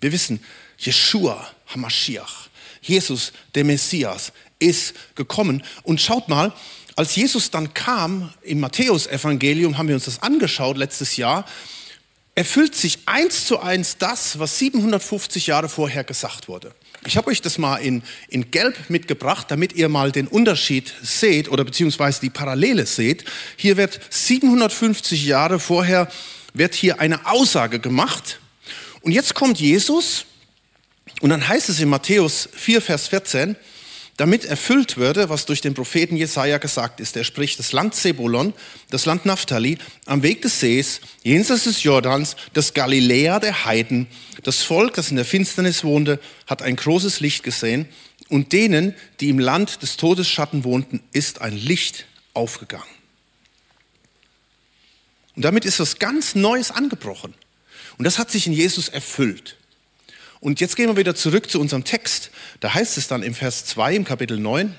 Wir 0.00 0.10
wissen, 0.10 0.40
Jeshua 0.76 1.48
Hamashiach, 1.68 2.48
Jesus, 2.82 3.32
der 3.54 3.64
Messias, 3.64 4.32
ist 4.58 4.94
gekommen. 5.14 5.62
Und 5.82 6.00
schaut 6.00 6.28
mal, 6.28 6.52
als 6.96 7.14
Jesus 7.14 7.50
dann 7.50 7.74
kam, 7.74 8.32
im 8.42 8.60
Matthäusevangelium 8.60 9.76
haben 9.76 9.88
wir 9.88 9.94
uns 9.94 10.06
das 10.06 10.22
angeschaut 10.22 10.78
letztes 10.78 11.16
Jahr, 11.16 11.44
erfüllt 12.34 12.74
sich 12.74 13.00
eins 13.06 13.46
zu 13.46 13.60
eins 13.60 13.98
das, 13.98 14.38
was 14.38 14.58
750 14.58 15.46
Jahre 15.46 15.68
vorher 15.68 16.04
gesagt 16.04 16.48
wurde. 16.48 16.74
Ich 17.06 17.16
habe 17.16 17.28
euch 17.28 17.40
das 17.40 17.58
mal 17.58 17.76
in, 17.76 18.02
in 18.28 18.50
Gelb 18.50 18.90
mitgebracht, 18.90 19.46
damit 19.50 19.74
ihr 19.74 19.88
mal 19.88 20.10
den 20.10 20.26
Unterschied 20.26 20.92
seht 21.02 21.48
oder 21.48 21.64
beziehungsweise 21.64 22.20
die 22.20 22.30
Parallele 22.30 22.84
seht. 22.84 23.24
Hier 23.56 23.76
wird 23.76 24.00
750 24.10 25.24
Jahre 25.24 25.60
vorher 25.60 26.08
wird 26.52 26.74
hier 26.74 27.00
eine 27.00 27.26
Aussage 27.26 27.78
gemacht. 27.78 28.40
Und 29.02 29.12
jetzt 29.12 29.34
kommt 29.34 29.60
Jesus 29.60 30.26
und 31.20 31.30
dann 31.30 31.46
heißt 31.46 31.68
es 31.68 31.80
in 31.80 31.88
Matthäus 31.88 32.48
4, 32.54 32.82
Vers 32.82 33.08
14, 33.08 33.56
damit 34.16 34.44
erfüllt 34.44 34.96
würde, 34.96 35.28
was 35.28 35.44
durch 35.44 35.60
den 35.60 35.74
Propheten 35.74 36.16
Jesaja 36.16 36.58
gesagt 36.58 37.00
ist. 37.00 37.16
Er 37.16 37.24
spricht 37.24 37.58
das 37.58 37.72
Land 37.72 37.94
Zebulon, 37.94 38.54
das 38.90 39.04
Land 39.04 39.26
Naphtali, 39.26 39.78
am 40.06 40.22
Weg 40.22 40.42
des 40.42 40.60
Sees, 40.60 41.00
jenseits 41.22 41.64
des 41.64 41.82
Jordans, 41.82 42.36
das 42.54 42.72
Galiläa 42.72 43.40
der 43.40 43.66
Heiden. 43.66 44.06
Das 44.42 44.62
Volk, 44.62 44.94
das 44.94 45.10
in 45.10 45.16
der 45.16 45.26
Finsternis 45.26 45.84
wohnte, 45.84 46.18
hat 46.46 46.62
ein 46.62 46.76
großes 46.76 47.20
Licht 47.20 47.42
gesehen 47.42 47.88
und 48.28 48.52
denen, 48.52 48.94
die 49.20 49.28
im 49.28 49.38
Land 49.38 49.82
des 49.82 49.96
Todesschatten 49.98 50.64
wohnten, 50.64 51.02
ist 51.12 51.42
ein 51.42 51.56
Licht 51.56 52.06
aufgegangen. 52.32 52.84
Und 55.36 55.44
damit 55.44 55.66
ist 55.66 55.78
was 55.78 55.98
ganz 55.98 56.34
Neues 56.34 56.70
angebrochen. 56.70 57.34
Und 57.98 58.04
das 58.04 58.18
hat 58.18 58.30
sich 58.30 58.46
in 58.46 58.54
Jesus 58.54 58.88
erfüllt. 58.88 59.56
Und 60.46 60.60
jetzt 60.60 60.76
gehen 60.76 60.86
wir 60.86 60.96
wieder 60.96 61.16
zurück 61.16 61.50
zu 61.50 61.58
unserem 61.58 61.82
Text. 61.82 62.30
Da 62.60 62.72
heißt 62.72 62.98
es 62.98 63.08
dann 63.08 63.24
im 63.24 63.34
Vers 63.34 63.64
2 63.64 63.96
im 63.96 64.04
Kapitel 64.04 64.38
9, 64.38 64.78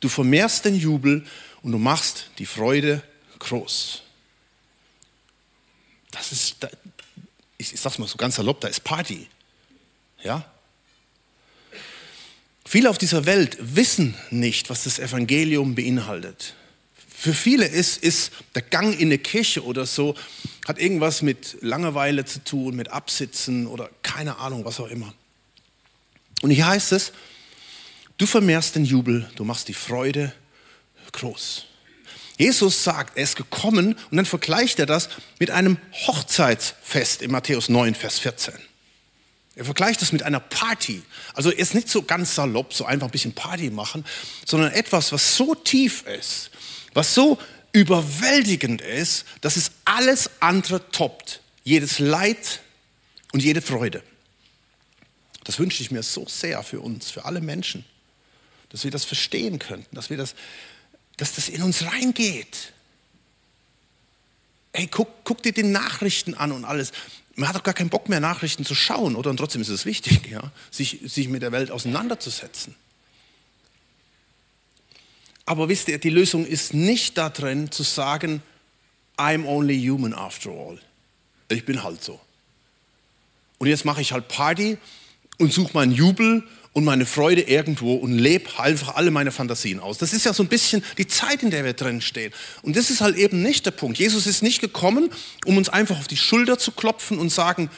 du 0.00 0.10
vermehrst 0.10 0.66
den 0.66 0.74
Jubel 0.74 1.24
und 1.62 1.72
du 1.72 1.78
machst 1.78 2.28
die 2.36 2.44
Freude 2.44 3.02
groß. 3.38 4.02
Das 6.10 6.32
ist, 6.32 6.56
ich, 7.56 7.80
sag's 7.80 7.96
mal 7.96 8.06
so 8.06 8.18
ganz 8.18 8.34
salopp, 8.34 8.60
da 8.60 8.68
ist 8.68 8.84
Party. 8.84 9.26
Ja? 10.22 10.44
Viele 12.66 12.90
auf 12.90 12.98
dieser 12.98 13.24
Welt 13.24 13.56
wissen 13.58 14.14
nicht, 14.28 14.68
was 14.68 14.84
das 14.84 14.98
Evangelium 14.98 15.74
beinhaltet. 15.74 16.56
Für 17.22 17.34
viele 17.34 17.66
ist, 17.66 18.02
ist 18.02 18.32
der 18.56 18.62
Gang 18.62 18.98
in 18.98 19.06
eine 19.06 19.16
Kirche 19.16 19.64
oder 19.64 19.86
so, 19.86 20.16
hat 20.66 20.80
irgendwas 20.80 21.22
mit 21.22 21.56
Langeweile 21.60 22.24
zu 22.24 22.42
tun, 22.42 22.74
mit 22.74 22.88
Absitzen 22.88 23.68
oder 23.68 23.90
keine 24.02 24.38
Ahnung, 24.38 24.64
was 24.64 24.80
auch 24.80 24.88
immer. 24.88 25.14
Und 26.40 26.50
hier 26.50 26.66
heißt 26.66 26.90
es, 26.90 27.12
du 28.18 28.26
vermehrst 28.26 28.74
den 28.74 28.84
Jubel, 28.84 29.30
du 29.36 29.44
machst 29.44 29.68
die 29.68 29.72
Freude 29.72 30.32
groß. 31.12 31.66
Jesus 32.38 32.82
sagt, 32.82 33.16
er 33.16 33.22
ist 33.22 33.36
gekommen 33.36 33.94
und 34.10 34.16
dann 34.16 34.26
vergleicht 34.26 34.80
er 34.80 34.86
das 34.86 35.08
mit 35.38 35.52
einem 35.52 35.78
Hochzeitsfest 36.08 37.22
in 37.22 37.30
Matthäus 37.30 37.68
9, 37.68 37.94
Vers 37.94 38.18
14. 38.18 38.52
Er 39.54 39.64
vergleicht 39.64 40.02
das 40.02 40.10
mit 40.10 40.24
einer 40.24 40.40
Party. 40.40 41.02
Also 41.34 41.50
ist 41.50 41.76
nicht 41.76 41.88
so 41.88 42.02
ganz 42.02 42.34
salopp, 42.34 42.74
so 42.74 42.84
einfach 42.84 43.06
ein 43.06 43.12
bisschen 43.12 43.32
Party 43.32 43.70
machen, 43.70 44.04
sondern 44.44 44.72
etwas, 44.72 45.12
was 45.12 45.36
so 45.36 45.54
tief 45.54 46.02
ist, 46.02 46.50
was 46.94 47.14
so 47.14 47.38
überwältigend 47.72 48.82
ist, 48.82 49.24
dass 49.40 49.56
es 49.56 49.72
alles 49.84 50.30
andere 50.40 50.90
toppt. 50.90 51.40
Jedes 51.64 51.98
Leid 51.98 52.60
und 53.32 53.42
jede 53.42 53.62
Freude. 53.62 54.02
Das 55.44 55.58
wünsche 55.58 55.82
ich 55.82 55.90
mir 55.90 56.02
so 56.02 56.26
sehr 56.28 56.62
für 56.62 56.80
uns, 56.80 57.10
für 57.10 57.24
alle 57.24 57.40
Menschen, 57.40 57.84
dass 58.68 58.84
wir 58.84 58.90
das 58.90 59.04
verstehen 59.04 59.58
könnten, 59.58 59.94
dass, 59.94 60.10
wir 60.10 60.16
das, 60.16 60.34
dass 61.16 61.34
das 61.34 61.48
in 61.48 61.62
uns 61.62 61.84
reingeht. 61.84 62.72
Hey, 64.72 64.86
guck, 64.86 65.08
guck 65.24 65.42
dir 65.42 65.52
die 65.52 65.62
Nachrichten 65.62 66.34
an 66.34 66.52
und 66.52 66.64
alles. 66.64 66.92
Man 67.34 67.48
hat 67.48 67.56
doch 67.56 67.62
gar 67.62 67.74
keinen 67.74 67.90
Bock 67.90 68.08
mehr, 68.08 68.20
Nachrichten 68.20 68.64
zu 68.64 68.74
schauen, 68.74 69.16
oder? 69.16 69.30
Und 69.30 69.38
trotzdem 69.38 69.62
ist 69.62 69.68
es 69.68 69.84
wichtig, 69.84 70.28
ja, 70.30 70.52
sich, 70.70 71.00
sich 71.06 71.28
mit 71.28 71.42
der 71.42 71.52
Welt 71.52 71.70
auseinanderzusetzen. 71.70 72.74
Aber 75.46 75.68
wisst 75.68 75.88
ihr, 75.88 75.98
die 75.98 76.10
Lösung 76.10 76.46
ist 76.46 76.74
nicht 76.74 77.18
darin 77.18 77.70
zu 77.70 77.82
sagen, 77.82 78.42
I'm 79.16 79.46
only 79.46 79.78
human 79.86 80.14
after 80.14 80.50
all. 80.50 80.78
Ich 81.48 81.64
bin 81.64 81.82
halt 81.82 82.02
so. 82.02 82.20
Und 83.58 83.68
jetzt 83.68 83.84
mache 83.84 84.00
ich 84.00 84.12
halt 84.12 84.28
Party 84.28 84.78
und 85.38 85.52
suche 85.52 85.72
meinen 85.74 85.92
Jubel 85.92 86.42
und 86.72 86.84
meine 86.84 87.04
Freude 87.04 87.42
irgendwo 87.42 87.94
und 87.94 88.16
lebe 88.16 88.58
einfach 88.58 88.94
alle 88.94 89.10
meine 89.10 89.30
Fantasien 89.30 89.78
aus. 89.78 89.98
Das 89.98 90.12
ist 90.12 90.24
ja 90.24 90.32
so 90.32 90.42
ein 90.42 90.48
bisschen 90.48 90.82
die 90.96 91.06
Zeit, 91.06 91.42
in 91.42 91.50
der 91.50 91.64
wir 91.64 91.74
drin 91.74 92.00
stehen. 92.00 92.32
Und 92.62 92.76
das 92.76 92.90
ist 92.90 93.00
halt 93.00 93.16
eben 93.16 93.42
nicht 93.42 93.66
der 93.66 93.72
Punkt. 93.72 93.98
Jesus 93.98 94.26
ist 94.26 94.42
nicht 94.42 94.60
gekommen, 94.60 95.10
um 95.44 95.56
uns 95.58 95.68
einfach 95.68 95.98
auf 95.98 96.08
die 96.08 96.16
Schulter 96.16 96.58
zu 96.58 96.72
klopfen 96.72 97.18
und 97.18 97.30
sagen, 97.30 97.70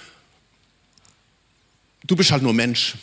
du 2.05 2.15
bist 2.15 2.31
halt 2.31 2.43
nur 2.43 2.55
Mensch 2.55 2.95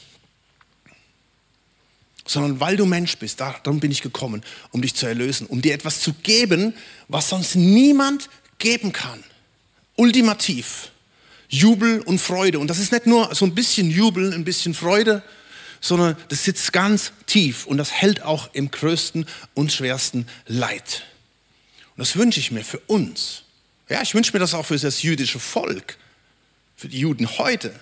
sondern 2.25 2.59
weil 2.59 2.77
du 2.77 2.85
Mensch 2.85 3.17
bist. 3.17 3.39
Darum 3.39 3.79
bin 3.79 3.91
ich 3.91 4.01
gekommen, 4.01 4.43
um 4.71 4.81
dich 4.81 4.95
zu 4.95 5.05
erlösen, 5.05 5.47
um 5.47 5.61
dir 5.61 5.73
etwas 5.73 6.01
zu 6.01 6.13
geben, 6.13 6.73
was 7.07 7.29
sonst 7.29 7.55
niemand 7.55 8.29
geben 8.57 8.93
kann. 8.93 9.23
Ultimativ. 9.95 10.91
Jubel 11.49 11.99
und 12.01 12.19
Freude. 12.19 12.59
Und 12.59 12.69
das 12.69 12.79
ist 12.79 12.91
nicht 12.91 13.07
nur 13.07 13.35
so 13.35 13.45
ein 13.45 13.53
bisschen 13.53 13.91
Jubel, 13.91 14.33
ein 14.33 14.45
bisschen 14.45 14.73
Freude, 14.73 15.21
sondern 15.81 16.15
das 16.29 16.45
sitzt 16.45 16.71
ganz 16.71 17.11
tief 17.25 17.65
und 17.65 17.77
das 17.77 17.91
hält 17.91 18.21
auch 18.21 18.49
im 18.53 18.71
größten 18.71 19.25
und 19.53 19.73
schwersten 19.73 20.27
Leid. 20.45 21.03
Und 21.95 21.99
das 21.99 22.15
wünsche 22.15 22.39
ich 22.39 22.51
mir 22.51 22.63
für 22.63 22.79
uns. 22.79 23.43
Ja, 23.89 24.01
ich 24.01 24.15
wünsche 24.15 24.31
mir 24.31 24.39
das 24.39 24.53
auch 24.53 24.65
für 24.65 24.77
das 24.77 25.01
jüdische 25.01 25.39
Volk, 25.39 25.97
für 26.77 26.87
die 26.87 26.99
Juden 26.99 27.37
heute 27.37 27.73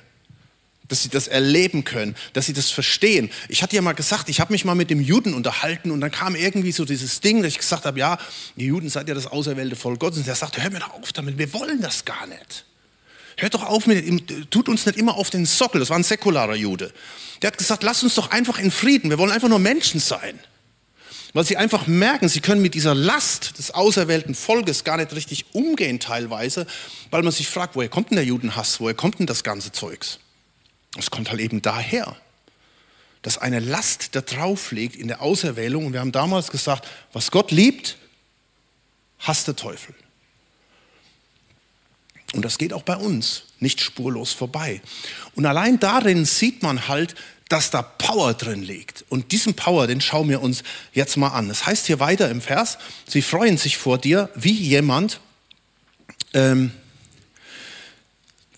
dass 0.89 1.03
sie 1.03 1.09
das 1.09 1.27
erleben 1.27 1.85
können, 1.85 2.15
dass 2.33 2.47
sie 2.47 2.53
das 2.53 2.69
verstehen. 2.69 3.29
Ich 3.47 3.63
hatte 3.63 3.75
ja 3.75 3.81
mal 3.81 3.93
gesagt, 3.93 4.27
ich 4.27 4.41
habe 4.41 4.51
mich 4.51 4.65
mal 4.65 4.75
mit 4.75 4.89
dem 4.89 4.99
Juden 4.99 5.33
unterhalten 5.33 5.91
und 5.91 6.01
dann 6.01 6.11
kam 6.11 6.35
irgendwie 6.35 6.73
so 6.73 6.83
dieses 6.83 7.21
Ding, 7.21 7.41
dass 7.41 7.53
ich 7.53 7.59
gesagt 7.59 7.85
habe, 7.85 7.97
ja, 7.97 8.17
die 8.57 8.65
Juden 8.65 8.89
seid 8.89 9.07
ja 9.07 9.13
das 9.13 9.27
auserwählte 9.27 9.75
Volk 9.75 9.99
Gottes. 9.99 10.19
Und 10.19 10.27
er 10.27 10.35
sagte, 10.35 10.61
hör 10.61 10.69
mir 10.71 10.79
doch 10.79 10.93
auf 10.93 11.13
damit, 11.13 11.37
wir 11.37 11.53
wollen 11.53 11.81
das 11.81 12.03
gar 12.03 12.27
nicht. 12.27 12.65
Hört 13.37 13.53
doch 13.53 13.63
auf 13.63 13.87
mit, 13.87 14.51
tut 14.51 14.67
uns 14.67 14.85
nicht 14.85 14.97
immer 14.97 15.15
auf 15.15 15.29
den 15.29 15.45
Sockel. 15.45 15.79
Das 15.79 15.89
war 15.89 15.97
ein 15.97 16.03
säkularer 16.03 16.55
Jude. 16.55 16.91
Der 17.41 17.47
hat 17.51 17.57
gesagt, 17.57 17.83
lass 17.83 18.03
uns 18.03 18.15
doch 18.15 18.31
einfach 18.31 18.59
in 18.59 18.69
Frieden. 18.69 19.09
Wir 19.09 19.17
wollen 19.17 19.31
einfach 19.31 19.47
nur 19.47 19.59
Menschen 19.59 20.01
sein. 20.01 20.39
Weil 21.33 21.45
sie 21.45 21.55
einfach 21.55 21.85
merken, 21.85 22.27
sie 22.27 22.41
können 22.41 22.61
mit 22.61 22.73
dieser 22.73 22.95
Last 22.95 23.57
des 23.59 23.71
auserwählten 23.71 24.33
Volkes 24.33 24.83
gar 24.83 24.97
nicht 24.97 25.13
richtig 25.13 25.45
umgehen 25.53 25.99
teilweise, 25.99 26.65
weil 27.11 27.21
man 27.21 27.31
sich 27.31 27.47
fragt, 27.47 27.75
woher 27.75 27.87
kommt 27.87 28.09
denn 28.09 28.15
der 28.15 28.25
Judenhass? 28.25 28.79
Woher 28.79 28.95
kommt 28.95 29.19
denn 29.19 29.27
das 29.27 29.43
ganze 29.43 29.71
Zeugs? 29.71 30.19
Es 30.97 31.11
kommt 31.11 31.29
halt 31.29 31.39
eben 31.39 31.61
daher, 31.61 32.15
dass 33.21 33.37
eine 33.37 33.59
Last 33.59 34.15
da 34.15 34.21
drauf 34.21 34.71
liegt 34.71 34.95
in 34.95 35.07
der 35.07 35.21
Auserwählung. 35.21 35.87
Und 35.87 35.93
wir 35.93 35.99
haben 35.99 36.11
damals 36.11 36.49
gesagt, 36.49 36.87
was 37.13 37.31
Gott 37.31 37.51
liebt, 37.51 37.97
hasst 39.19 39.47
der 39.47 39.55
Teufel. 39.55 39.93
Und 42.33 42.43
das 42.45 42.57
geht 42.57 42.73
auch 42.73 42.83
bei 42.83 42.95
uns 42.95 43.43
nicht 43.59 43.81
spurlos 43.81 44.33
vorbei. 44.33 44.81
Und 45.35 45.45
allein 45.45 45.79
darin 45.79 46.25
sieht 46.25 46.63
man 46.63 46.87
halt, 46.87 47.15
dass 47.49 47.71
da 47.71 47.81
Power 47.81 48.35
drin 48.35 48.61
liegt. 48.61 49.03
Und 49.09 49.31
diesen 49.31 49.55
Power, 49.55 49.87
den 49.87 50.01
schauen 50.01 50.29
wir 50.29 50.41
uns 50.41 50.63
jetzt 50.93 51.17
mal 51.17 51.29
an. 51.29 51.49
Es 51.49 51.59
das 51.59 51.67
heißt 51.67 51.87
hier 51.87 51.99
weiter 51.99 52.29
im 52.29 52.41
Vers, 52.41 52.77
sie 53.07 53.23
freuen 53.23 53.57
sich 53.57 53.77
vor 53.77 53.97
dir 53.97 54.29
wie 54.35 54.53
jemand, 54.53 55.19
ähm, 56.33 56.71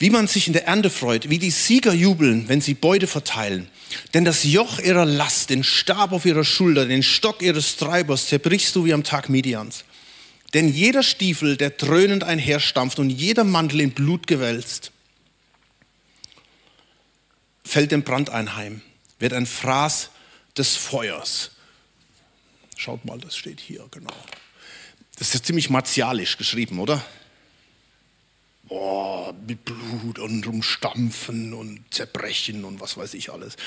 wie 0.02 0.10
man 0.10 0.26
sich 0.26 0.48
in 0.48 0.54
der 0.54 0.66
Ernte 0.66 0.90
freut, 0.90 1.30
wie 1.30 1.38
die 1.38 1.52
Sieger 1.52 1.94
jubeln, 1.94 2.50
wenn 2.50 2.60
sie 2.60 2.74
Beute 2.74 3.06
verteilen. 3.06 3.70
Denn 4.16 4.26
das 4.26 4.44
Joch 4.44 4.80
ihrer 4.80 5.06
Last, 5.06 5.52
den 5.52 5.64
Stab 5.64 6.12
auf 6.12 6.26
ihrer 6.26 6.44
Schulter, 6.44 6.88
den 6.88 7.04
Stock 7.04 7.44
ihres 7.44 7.78
Treibers 7.78 8.28
zerbrichst 8.28 8.76
du 8.76 8.84
wie 8.84 8.94
am 8.94 9.04
Tag 9.04 9.30
Midians. 9.30 9.84
Denn 10.56 10.74
jeder 10.74 11.04
Stiefel, 11.04 11.56
der 11.56 11.70
dröhnend 11.70 12.24
einherstampft 12.24 12.98
und 12.98 13.12
jeder 13.12 13.44
Mantel 13.44 13.80
in 13.80 13.92
Blut 13.92 14.26
gewälzt, 14.26 14.92
fällt 17.64 17.92
dem 17.92 18.02
Brand 18.02 18.32
einheim, 18.32 18.82
wird 19.20 19.34
ein 19.34 19.46
Fraß 19.46 20.10
des 20.58 20.78
Feuers. 20.78 21.52
Schaut 22.76 23.06
mal, 23.06 23.20
das 23.20 23.38
steht 23.38 23.60
hier, 23.60 23.88
genau. 23.92 24.10
Das 25.20 25.36
ist 25.36 25.46
ziemlich 25.46 25.70
martialisch 25.70 26.38
geschrieben, 26.38 26.80
oder? 26.80 27.06
Oh, 28.74 29.34
mit 29.46 29.66
Blut 29.66 30.18
und 30.18 30.48
rumstampfen 30.48 31.54
und 31.54 31.82
zerbrechen 31.90 32.64
und 32.64 32.80
was 32.80 32.96
weiß 32.96 33.16
ich 33.16 33.30
alles. 33.30 33.58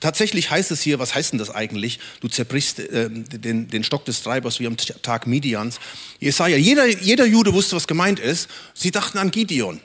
Tatsächlich 0.00 0.50
heißt 0.50 0.70
es 0.70 0.82
hier, 0.82 0.98
was 0.98 1.14
heißt 1.14 1.32
denn 1.32 1.38
das 1.38 1.48
eigentlich? 1.48 1.98
Du 2.20 2.28
zerbrichst 2.28 2.78
äh, 2.78 3.08
den, 3.08 3.68
den 3.68 3.84
Stock 3.84 4.04
des 4.04 4.22
Treibers 4.22 4.60
wie 4.60 4.66
am 4.66 4.76
Tag 4.76 5.26
Midians. 5.26 5.80
Jesaja, 6.20 6.58
jeder, 6.58 6.86
jeder 6.86 7.24
Jude 7.24 7.54
wusste, 7.54 7.74
was 7.74 7.86
gemeint 7.86 8.20
ist. 8.20 8.50
Sie 8.74 8.90
dachten 8.90 9.16
an 9.16 9.30
Gideon. 9.30 9.80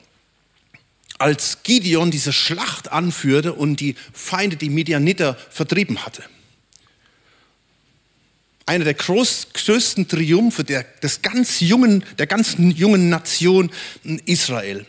Als 1.19 1.63
Gideon 1.63 2.11
diese 2.11 2.33
Schlacht 2.33 2.91
anführte 2.91 3.53
und 3.53 3.79
die 3.79 3.95
Feinde, 4.11 4.57
die 4.57 4.69
Midianiter, 4.69 5.37
vertrieben 5.51 6.05
hatte. 6.05 6.21
Einer 8.65 8.85
der 8.85 8.93
groß, 8.93 9.47
größten 9.53 10.07
Triumphe 10.07 10.63
der, 10.63 10.83
des 11.01 11.21
ganz 11.21 11.59
jungen, 11.59 12.03
der 12.17 12.27
ganzen 12.27 12.71
jungen 12.71 13.09
Nation 13.09 13.71
Israel. 14.25 14.85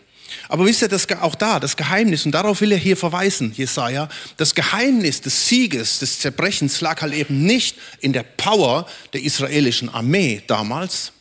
Aber 0.48 0.66
wisst 0.66 0.82
ihr, 0.82 0.88
dass 0.88 1.10
auch 1.10 1.34
da 1.34 1.60
das 1.60 1.76
Geheimnis, 1.76 2.26
und 2.26 2.32
darauf 2.32 2.60
will 2.60 2.72
er 2.72 2.78
hier 2.78 2.96
verweisen, 2.96 3.52
Jesaja, 3.56 4.08
das 4.36 4.54
Geheimnis 4.54 5.20
des 5.20 5.48
Sieges, 5.48 5.98
des 5.98 6.20
Zerbrechens 6.20 6.80
lag 6.80 7.02
halt 7.02 7.14
eben 7.14 7.44
nicht 7.44 7.76
in 8.00 8.12
der 8.12 8.22
Power 8.22 8.86
der 9.12 9.22
israelischen 9.22 9.88
Armee 9.88 10.42
damals, 10.46 11.12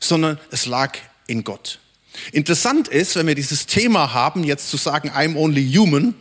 sondern 0.00 0.38
es 0.50 0.66
lag 0.66 0.96
in 1.26 1.44
Gott. 1.44 1.78
Interessant 2.32 2.88
ist, 2.88 3.16
wenn 3.16 3.26
wir 3.26 3.34
dieses 3.34 3.66
Thema 3.66 4.12
haben, 4.12 4.44
jetzt 4.44 4.68
zu 4.70 4.76
sagen, 4.76 5.10
I'm 5.10 5.36
only 5.36 5.72
human, 5.74 6.14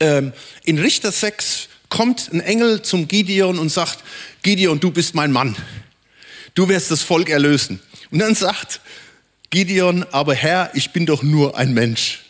ähm, 0.00 0.32
in 0.64 0.78
Richter 0.78 1.12
6 1.12 1.68
kommt 1.92 2.32
ein 2.32 2.40
Engel 2.40 2.80
zum 2.80 3.06
Gideon 3.06 3.58
und 3.58 3.68
sagt, 3.68 4.02
Gideon, 4.42 4.80
du 4.80 4.90
bist 4.90 5.14
mein 5.14 5.30
Mann. 5.30 5.54
Du 6.54 6.66
wirst 6.70 6.90
das 6.90 7.02
Volk 7.02 7.28
erlösen. 7.28 7.80
Und 8.10 8.18
dann 8.18 8.34
sagt 8.34 8.80
Gideon, 9.50 10.02
aber 10.10 10.34
Herr, 10.34 10.70
ich 10.72 10.92
bin 10.92 11.04
doch 11.04 11.22
nur 11.22 11.58
ein 11.58 11.74
Mensch. 11.74 12.24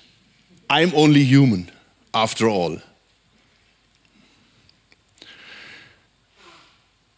I'm 0.68 0.92
only 0.92 1.24
human, 1.24 1.70
after 2.10 2.46
all. 2.46 2.82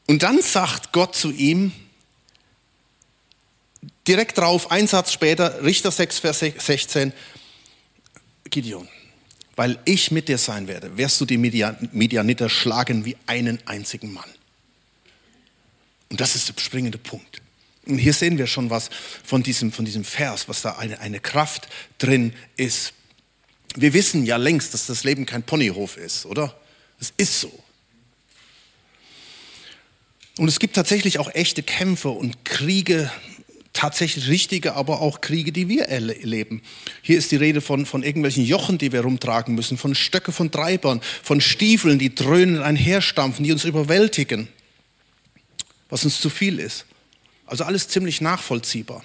Und 0.06 0.22
dann 0.22 0.42
sagt 0.42 0.92
Gott 0.92 1.16
zu 1.16 1.30
ihm, 1.30 1.72
direkt 4.06 4.36
drauf, 4.36 4.70
ein 4.70 4.86
Satz 4.86 5.12
später, 5.12 5.64
Richter 5.64 5.90
6, 5.90 6.18
Vers 6.18 6.40
16, 6.40 7.14
Gideon, 8.50 8.86
weil 9.56 9.78
ich 9.84 10.10
mit 10.10 10.28
dir 10.28 10.38
sein 10.38 10.68
werde, 10.68 10.96
wirst 10.96 11.20
du 11.20 11.24
die 11.24 11.38
Medianiter 11.38 12.48
schlagen 12.48 13.04
wie 13.04 13.16
einen 13.26 13.58
einzigen 13.66 14.12
Mann. 14.12 14.30
Und 16.10 16.20
das 16.20 16.34
ist 16.34 16.48
der 16.48 16.60
springende 16.60 16.98
Punkt. 16.98 17.40
Und 17.86 17.98
hier 17.98 18.12
sehen 18.12 18.38
wir 18.38 18.46
schon 18.46 18.70
was 18.70 18.90
von 19.24 19.42
diesem, 19.42 19.72
von 19.72 19.84
diesem 19.84 20.04
Vers, 20.04 20.48
was 20.48 20.62
da 20.62 20.76
eine, 20.76 21.00
eine 21.00 21.20
Kraft 21.20 21.68
drin 21.98 22.32
ist. 22.56 22.94
Wir 23.74 23.92
wissen 23.92 24.24
ja 24.24 24.36
längst, 24.36 24.72
dass 24.74 24.86
das 24.86 25.04
Leben 25.04 25.26
kein 25.26 25.42
Ponyhof 25.42 25.96
ist, 25.96 26.26
oder? 26.26 26.56
Es 27.00 27.12
ist 27.16 27.40
so. 27.40 27.64
Und 30.38 30.48
es 30.48 30.58
gibt 30.58 30.74
tatsächlich 30.74 31.18
auch 31.18 31.32
echte 31.34 31.62
Kämpfe 31.62 32.08
und 32.08 32.44
Kriege, 32.44 33.10
tatsächlich 33.74 34.28
richtige, 34.28 34.74
aber 34.74 35.02
auch 35.02 35.20
Kriege, 35.20 35.52
die 35.52 35.68
wir 35.68 35.84
erleben. 35.84 36.62
Hier 37.02 37.18
ist 37.18 37.30
die 37.32 37.36
Rede 37.36 37.60
von, 37.60 37.84
von 37.84 38.02
irgendwelchen 38.02 38.44
Jochen, 38.44 38.78
die 38.78 38.92
wir 38.92 39.02
rumtragen 39.02 39.54
müssen, 39.54 39.76
von 39.76 39.94
Stöcke 39.94 40.32
von 40.32 40.50
Treibern, 40.50 41.02
von 41.22 41.42
Stiefeln, 41.42 41.98
die 41.98 42.14
dröhnen 42.14 42.62
einherstampfen, 42.62 43.44
die 43.44 43.52
uns 43.52 43.64
überwältigen, 43.64 44.48
was 45.90 46.04
uns 46.04 46.20
zu 46.20 46.30
viel 46.30 46.58
ist. 46.58 46.86
Also 47.46 47.64
alles 47.64 47.88
ziemlich 47.88 48.22
nachvollziehbar. 48.22 49.04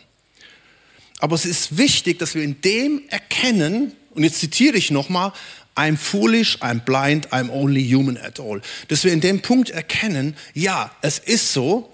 Aber 1.19 1.35
es 1.35 1.45
ist 1.45 1.77
wichtig, 1.77 2.19
dass 2.19 2.35
wir 2.35 2.43
in 2.43 2.61
dem 2.61 3.01
erkennen, 3.09 3.91
und 4.11 4.23
jetzt 4.23 4.39
zitiere 4.39 4.77
ich 4.77 4.91
nochmal, 4.91 5.33
I'm 5.75 5.97
foolish, 5.97 6.57
I'm 6.61 6.79
blind, 6.79 7.33
I'm 7.33 7.49
only 7.49 7.83
human 7.83 8.17
at 8.17 8.39
all. 8.39 8.61
Dass 8.87 9.03
wir 9.03 9.13
in 9.13 9.21
dem 9.21 9.41
Punkt 9.41 9.69
erkennen, 9.69 10.35
ja, 10.53 10.95
es 11.01 11.19
ist 11.19 11.53
so 11.53 11.91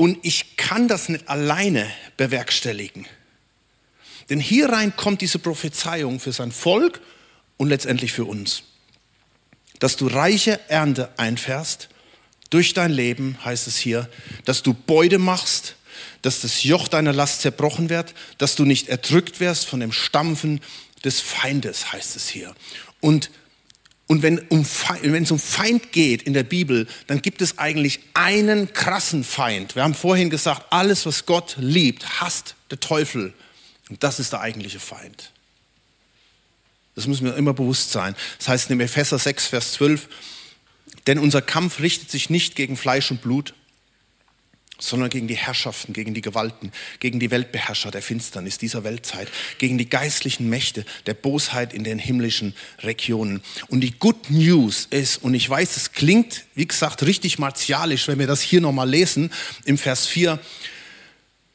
und 0.00 0.16
ich 0.22 0.56
kann 0.56 0.88
das 0.88 1.10
nicht 1.10 1.28
alleine 1.28 1.86
bewerkstelligen. 2.16 3.06
Denn 4.30 4.40
hier 4.40 4.70
rein 4.70 4.96
kommt 4.96 5.20
diese 5.20 5.38
Prophezeiung 5.38 6.20
für 6.20 6.32
sein 6.32 6.52
Volk 6.52 7.02
und 7.58 7.68
letztendlich 7.68 8.10
für 8.10 8.24
uns. 8.24 8.62
Dass 9.78 9.98
du 9.98 10.06
reiche 10.06 10.58
Ernte 10.70 11.10
einfährst 11.18 11.90
durch 12.48 12.72
dein 12.72 12.90
Leben, 12.90 13.36
heißt 13.44 13.66
es 13.66 13.76
hier, 13.76 14.08
dass 14.46 14.62
du 14.62 14.72
Beute 14.72 15.18
machst, 15.18 15.76
dass 16.22 16.40
das 16.40 16.64
Joch 16.64 16.88
deiner 16.88 17.12
Last 17.12 17.42
zerbrochen 17.42 17.90
wird, 17.90 18.14
dass 18.38 18.56
du 18.56 18.64
nicht 18.64 18.88
erdrückt 18.88 19.38
wirst 19.38 19.66
von 19.66 19.80
dem 19.80 19.92
Stampfen 19.92 20.62
des 21.04 21.20
Feindes, 21.20 21.92
heißt 21.92 22.16
es 22.16 22.26
hier. 22.26 22.54
Und, 23.00 23.30
und 24.10 24.22
wenn, 24.22 24.40
um, 24.48 24.62
es 24.62 25.30
um 25.30 25.38
Feind 25.38 25.92
geht 25.92 26.22
in 26.22 26.32
der 26.32 26.42
Bibel, 26.42 26.88
dann 27.06 27.22
gibt 27.22 27.40
es 27.42 27.58
eigentlich 27.58 28.00
einen 28.12 28.72
krassen 28.72 29.22
Feind. 29.22 29.76
Wir 29.76 29.84
haben 29.84 29.94
vorhin 29.94 30.30
gesagt, 30.30 30.66
alles, 30.70 31.06
was 31.06 31.26
Gott 31.26 31.54
liebt, 31.60 32.20
hasst 32.20 32.56
der 32.72 32.80
Teufel. 32.80 33.32
Und 33.88 34.02
das 34.02 34.18
ist 34.18 34.32
der 34.32 34.40
eigentliche 34.40 34.80
Feind. 34.80 35.30
Das 36.96 37.06
müssen 37.06 37.24
wir 37.24 37.36
immer 37.36 37.54
bewusst 37.54 37.92
sein. 37.92 38.16
Das 38.38 38.48
heißt 38.48 38.70
in 38.72 38.80
Epheser 38.80 39.16
6, 39.16 39.46
Vers 39.46 39.74
12, 39.74 40.08
denn 41.06 41.20
unser 41.20 41.40
Kampf 41.40 41.78
richtet 41.78 42.10
sich 42.10 42.30
nicht 42.30 42.56
gegen 42.56 42.76
Fleisch 42.76 43.12
und 43.12 43.22
Blut, 43.22 43.54
sondern 44.80 45.10
gegen 45.10 45.28
die 45.28 45.36
Herrschaften, 45.36 45.92
gegen 45.92 46.14
die 46.14 46.20
Gewalten, 46.20 46.72
gegen 46.98 47.20
die 47.20 47.30
Weltbeherrscher 47.30 47.90
der 47.90 48.02
Finsternis 48.02 48.58
dieser 48.58 48.84
Weltzeit, 48.84 49.28
gegen 49.58 49.78
die 49.78 49.88
geistlichen 49.88 50.48
Mächte 50.48 50.84
der 51.06 51.14
Bosheit 51.14 51.72
in 51.72 51.84
den 51.84 51.98
himmlischen 51.98 52.54
Regionen. 52.80 53.42
Und 53.68 53.80
die 53.82 53.92
Good 53.92 54.30
News 54.30 54.86
ist, 54.90 55.22
und 55.22 55.34
ich 55.34 55.48
weiß, 55.48 55.76
es 55.76 55.92
klingt, 55.92 56.44
wie 56.54 56.66
gesagt, 56.66 57.02
richtig 57.02 57.38
martialisch, 57.38 58.08
wenn 58.08 58.18
wir 58.18 58.26
das 58.26 58.40
hier 58.40 58.60
nochmal 58.60 58.88
lesen, 58.88 59.30
im 59.64 59.78
Vers 59.78 60.06
4, 60.06 60.38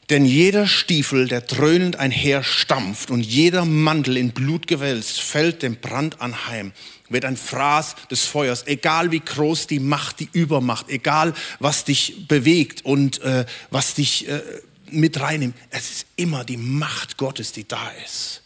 denn 0.09 0.25
jeder 0.25 0.67
Stiefel, 0.67 1.27
der 1.27 1.41
dröhnend 1.41 1.95
einher 1.97 2.43
stampft 2.43 3.09
und 3.09 3.25
jeder 3.25 3.65
Mantel 3.65 4.17
in 4.17 4.31
Blut 4.31 4.67
gewälzt, 4.67 5.19
fällt 5.21 5.63
dem 5.63 5.77
Brand 5.77 6.21
anheim 6.21 6.73
wird 7.09 7.25
ein 7.25 7.37
Fraß 7.37 7.95
des 8.09 8.25
Feuers, 8.25 8.67
egal 8.67 9.11
wie 9.11 9.19
groß 9.19 9.67
die 9.67 9.79
Macht, 9.79 10.19
die 10.19 10.29
Übermacht, 10.31 10.89
egal 10.89 11.33
was 11.59 11.85
dich 11.85 12.27
bewegt 12.27 12.83
und 12.83 13.21
äh, 13.21 13.45
was 13.69 13.93
dich 13.95 14.27
äh, 14.27 14.41
mit 14.89 15.19
reinnimmt. 15.19 15.55
Es 15.69 15.91
ist 15.91 16.05
immer 16.15 16.43
die 16.43 16.57
Macht 16.57 17.17
Gottes, 17.17 17.51
die 17.51 17.67
da 17.67 17.89
ist. 18.03 18.41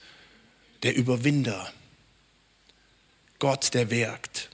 Der 0.83 0.95
Überwinder. 0.95 1.71
Gott, 3.39 3.73
der 3.73 3.89
wirkt. 3.89 4.49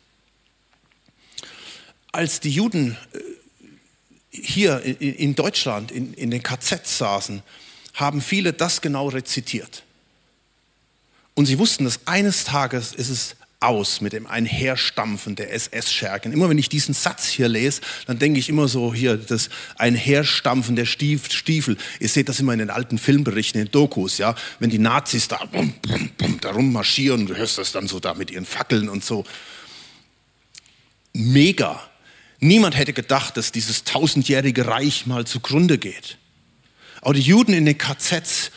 Als 2.12 2.40
die 2.40 2.52
Juden 2.52 2.98
äh, 3.14 3.20
hier 4.44 4.82
in 5.00 5.36
Deutschland 5.36 5.92
in, 5.92 6.14
in 6.14 6.32
den 6.32 6.44
KZ 6.44 6.86
saßen, 6.86 7.42
haben 7.94 8.22
viele 8.22 8.54
das 8.54 8.82
genau 8.82 9.10
rezitiert. 9.10 9.84
Und 11.34 11.46
sie 11.46 11.60
wussten, 11.60 11.84
dass 11.84 12.00
eines 12.06 12.46
Tages 12.46 12.94
ist 12.94 13.10
es 13.10 13.36
aus 13.60 14.00
mit 14.02 14.14
dem 14.14 14.28
Einherstampfen 14.28 15.36
der 15.36 15.54
SS-Schergen. 15.54 16.32
Immer 16.32 16.50
wenn 16.50 16.58
ich 16.58 16.70
diesen 16.70 16.94
Satz 16.94 17.28
hier 17.28 17.48
lese, 17.48 17.82
dann 18.06 18.20
denke 18.20 18.40
ich 18.40 18.50
immer 18.50 18.68
so 18.68 18.94
hier, 18.94 19.18
das 19.18 19.50
Einherstampfen 19.78 20.76
der 20.76 20.86
Stiefel. 20.86 21.78
Ihr 22.00 22.10
seht 22.10 22.30
das 22.30 22.40
immer 22.40 22.54
in 22.54 22.60
den 22.60 22.70
alten 22.70 22.98
Filmberichten, 22.98 23.62
in 23.62 23.72
Dokus, 23.72 24.18
ja, 24.18 24.36
wenn 24.60 24.70
die 24.70 24.78
Nazis 24.78 25.28
da, 25.28 25.44
bum, 25.46 25.74
bum, 25.82 26.10
bum, 26.18 26.40
da 26.42 26.52
rummarschieren, 26.52 27.26
du 27.26 27.36
hörst 27.36 27.58
das 27.58 27.72
dann 27.72 27.88
so 27.88 28.00
da 28.00 28.14
mit 28.14 28.30
ihren 28.30 28.46
Fackeln 28.46 28.88
und 28.88 29.04
so. 29.04 29.26
Mega. 31.14 31.82
Niemand 32.46 32.78
hätte 32.78 32.94
gedacht, 32.94 33.38
dass 33.38 33.52
dieses 33.52 33.86
tausendjährige 33.86 34.68
Reich 34.68 35.08
mal 35.08 35.26
zugrunde 35.26 35.80
geht. 35.80 36.20
Aber 37.02 37.16
die 37.16 37.22
Juden 37.22 37.54
in 37.54 37.66
den 37.66 37.76
KZs, 37.76 38.52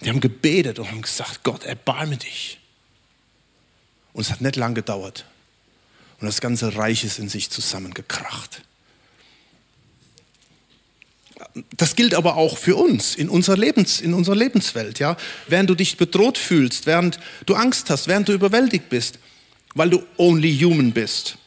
die 0.00 0.10
haben 0.10 0.20
gebetet 0.20 0.78
und 0.78 0.88
haben 0.88 1.02
gesagt, 1.02 1.42
Gott, 1.42 1.64
erbarme 1.64 2.18
dich. 2.18 2.60
Und 4.12 4.20
es 4.20 4.30
hat 4.30 4.42
nicht 4.42 4.54
lang 4.54 4.74
gedauert. 4.74 5.24
Und 6.20 6.26
das 6.26 6.40
ganze 6.40 6.76
Reich 6.76 7.02
ist 7.02 7.18
in 7.18 7.28
sich 7.28 7.50
zusammengekracht. 7.50 8.62
Das 11.76 11.96
gilt 11.96 12.14
aber 12.14 12.36
auch 12.36 12.56
für 12.56 12.76
uns 12.76 13.16
in 13.16 13.28
unserer, 13.28 13.56
Lebens, 13.56 14.00
in 14.00 14.14
unserer 14.14 14.36
Lebenswelt. 14.36 15.00
Ja? 15.00 15.16
Während 15.48 15.68
du 15.68 15.74
dich 15.74 15.96
bedroht 15.96 16.38
fühlst, 16.38 16.86
während 16.86 17.18
du 17.46 17.56
Angst 17.56 17.90
hast, 17.90 18.06
während 18.06 18.28
du 18.28 18.34
überwältigt 18.34 18.88
bist, 18.88 19.18
weil 19.74 19.90
du 19.90 20.04
only 20.16 20.56
human 20.60 20.92
bist, 20.92 21.38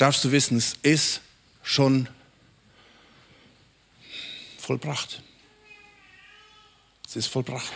darfst 0.00 0.24
du 0.24 0.32
wissen, 0.32 0.56
es 0.56 0.76
ist 0.82 1.20
schon 1.62 2.08
vollbracht. 4.58 5.22
Es 7.06 7.16
ist 7.16 7.26
vollbracht. 7.26 7.70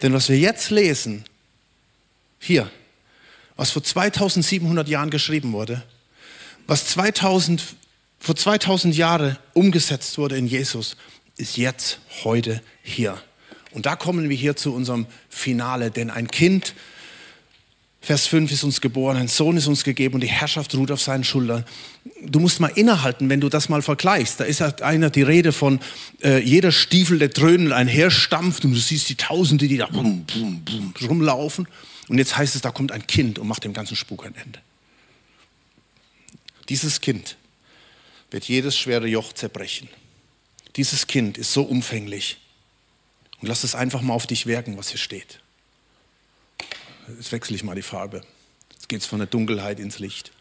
Denn 0.00 0.12
was 0.12 0.28
wir 0.28 0.38
jetzt 0.38 0.70
lesen, 0.70 1.24
hier, 2.38 2.70
was 3.56 3.72
vor 3.72 3.82
2700 3.82 4.88
Jahren 4.88 5.10
geschrieben 5.10 5.52
wurde, 5.52 5.82
was 6.68 6.86
2000, 6.86 7.62
vor 8.18 8.36
2000 8.36 8.94
Jahren 8.94 9.38
umgesetzt 9.54 10.18
wurde 10.18 10.36
in 10.36 10.46
Jesus, 10.46 10.96
ist 11.36 11.56
jetzt, 11.56 11.98
heute 12.22 12.62
hier. 12.82 13.20
Und 13.72 13.86
da 13.86 13.96
kommen 13.96 14.28
wir 14.28 14.36
hier 14.36 14.54
zu 14.54 14.72
unserem 14.72 15.06
Finale, 15.28 15.90
denn 15.90 16.10
ein 16.10 16.28
Kind, 16.28 16.74
Vers 18.04 18.26
5 18.26 18.50
ist 18.50 18.64
uns 18.64 18.80
geboren, 18.80 19.16
ein 19.16 19.28
Sohn 19.28 19.56
ist 19.56 19.68
uns 19.68 19.84
gegeben 19.84 20.16
und 20.16 20.22
die 20.22 20.28
Herrschaft 20.28 20.74
ruht 20.74 20.90
auf 20.90 21.00
seinen 21.00 21.22
Schultern. 21.22 21.64
Du 22.20 22.40
musst 22.40 22.58
mal 22.58 22.66
innehalten, 22.66 23.28
wenn 23.28 23.40
du 23.40 23.48
das 23.48 23.68
mal 23.68 23.80
vergleichst. 23.80 24.40
Da 24.40 24.44
ist 24.44 24.58
ja 24.58 24.74
einer 24.80 25.08
die 25.08 25.22
Rede 25.22 25.52
von 25.52 25.78
äh, 26.20 26.40
jeder 26.40 26.72
Stiefel, 26.72 27.20
der 27.20 27.28
dröhnend 27.28 27.70
einherstampft 27.70 28.64
und 28.64 28.72
du 28.72 28.78
siehst 28.78 29.08
die 29.08 29.14
Tausende, 29.14 29.68
die 29.68 29.76
da 29.76 29.86
bum, 29.86 30.24
bum, 30.24 30.64
bum, 30.64 30.94
rumlaufen. 31.08 31.68
Und 32.08 32.18
jetzt 32.18 32.36
heißt 32.36 32.56
es, 32.56 32.60
da 32.60 32.72
kommt 32.72 32.90
ein 32.90 33.06
Kind 33.06 33.38
und 33.38 33.46
macht 33.46 33.62
dem 33.62 33.72
ganzen 33.72 33.94
Spuk 33.94 34.26
ein 34.26 34.34
Ende. 34.34 34.58
Dieses 36.68 37.00
Kind 37.00 37.36
wird 38.32 38.44
jedes 38.48 38.76
schwere 38.76 39.06
Joch 39.06 39.32
zerbrechen. 39.32 39.88
Dieses 40.74 41.06
Kind 41.06 41.38
ist 41.38 41.52
so 41.52 41.62
umfänglich. 41.62 42.38
Und 43.40 43.46
lass 43.46 43.62
es 43.62 43.76
einfach 43.76 44.02
mal 44.02 44.14
auf 44.14 44.26
dich 44.26 44.46
wirken, 44.46 44.76
was 44.76 44.88
hier 44.88 44.98
steht. 44.98 45.38
Jetzt 47.16 47.32
wechsle 47.32 47.56
ich 47.56 47.64
mal 47.64 47.74
die 47.74 47.82
Farbe. 47.82 48.22
Jetzt 48.72 48.88
geht 48.88 49.00
es 49.00 49.06
von 49.06 49.18
der 49.18 49.28
Dunkelheit 49.28 49.80
ins 49.80 49.98
Licht. 49.98 50.32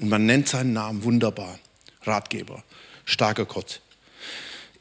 Und 0.00 0.08
man 0.08 0.26
nennt 0.26 0.48
seinen 0.48 0.72
Namen 0.72 1.02
wunderbar. 1.04 1.58
Ratgeber, 2.02 2.64
starker 3.04 3.44
Gott, 3.44 3.80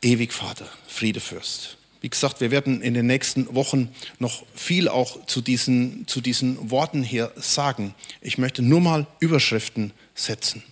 ewig 0.01 0.31
Vater, 0.31 0.69
Friedefürst. 0.87 1.77
Wie 2.01 2.09
gesagt, 2.09 2.39
wir 2.39 2.49
werden 2.49 2.81
in 2.81 2.93
den 2.93 3.07
nächsten 3.07 3.53
Wochen 3.55 3.93
noch 4.19 4.45
viel 4.55 4.87
auch 4.87 5.25
zu 5.25 5.41
diesen, 5.41 6.07
zu 6.07 6.21
diesen 6.21 6.71
Worten 6.71 7.03
hier 7.03 7.33
sagen. 7.35 7.93
Ich 8.21 8.37
möchte 8.37 8.61
nur 8.61 8.79
mal 8.79 9.05
Überschriften 9.19 9.91
setzen. 10.15 10.63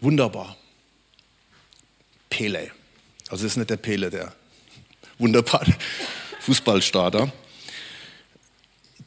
Wunderbar. 0.00 0.58
Pele. 2.28 2.70
Also 3.28 3.46
ist 3.46 3.56
nicht 3.56 3.70
der 3.70 3.78
Pele, 3.78 4.10
der 4.10 4.34
wunderbare 5.18 5.74
Fußballstarter. 6.40 7.32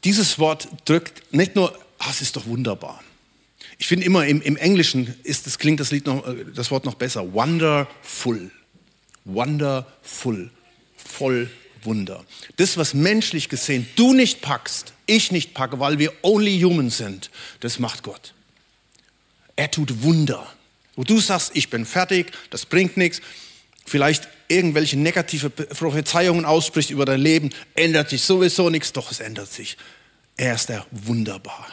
Dieses 0.04 0.40
Wort 0.40 0.68
drückt 0.86 1.34
nicht 1.34 1.56
nur, 1.56 1.78
ah, 1.98 2.08
es 2.10 2.22
ist 2.22 2.36
doch 2.36 2.46
wunderbar. 2.46 3.04
Ich 3.78 3.88
finde 3.88 4.06
immer 4.06 4.26
im, 4.26 4.42
im 4.42 4.58
Englischen 4.58 5.16
ist, 5.24 5.46
das 5.46 5.58
klingt 5.58 5.80
das, 5.80 5.92
Lied 5.92 6.06
noch, 6.06 6.26
äh, 6.28 6.46
das 6.54 6.72
Wort 6.72 6.86
noch 6.86 6.96
besser. 6.96 7.34
Wonderful. 7.34 8.52
Wonderful. 9.26 10.52
Voll 10.98 11.50
Wunder. 11.84 12.26
Das, 12.58 12.78
was 12.78 12.94
menschlich 12.94 13.50
gesehen 13.50 13.88
du 13.96 14.14
nicht 14.14 14.42
packst, 14.42 14.94
ich 15.06 15.32
nicht 15.32 15.54
packe, 15.54 15.80
weil 15.80 15.98
wir 15.98 16.14
only 16.22 16.60
human 16.60 16.90
sind, 16.90 17.32
das 17.62 17.80
macht 17.80 18.04
Gott. 18.04 18.34
Er 19.56 19.72
tut 19.72 20.04
Wunder. 20.04 20.46
Wo 20.96 21.04
du 21.04 21.20
sagst, 21.20 21.52
ich 21.54 21.70
bin 21.70 21.86
fertig, 21.86 22.34
das 22.50 22.66
bringt 22.66 22.98
nichts, 22.98 23.22
vielleicht 23.90 24.30
irgendwelche 24.48 24.98
negative 24.98 25.50
Prophezeiungen 25.50 26.46
ausspricht 26.46 26.90
über 26.90 27.06
dein 27.06 27.20
Leben, 27.20 27.50
ändert 27.76 28.10
sich 28.10 28.22
sowieso 28.22 28.70
nichts, 28.70 28.94
doch 28.94 29.12
es 29.12 29.20
ändert 29.20 29.52
sich. 29.52 29.78
Er 30.38 30.56
ist 30.56 30.70
der 30.70 30.86
Wunderbar. 30.92 31.68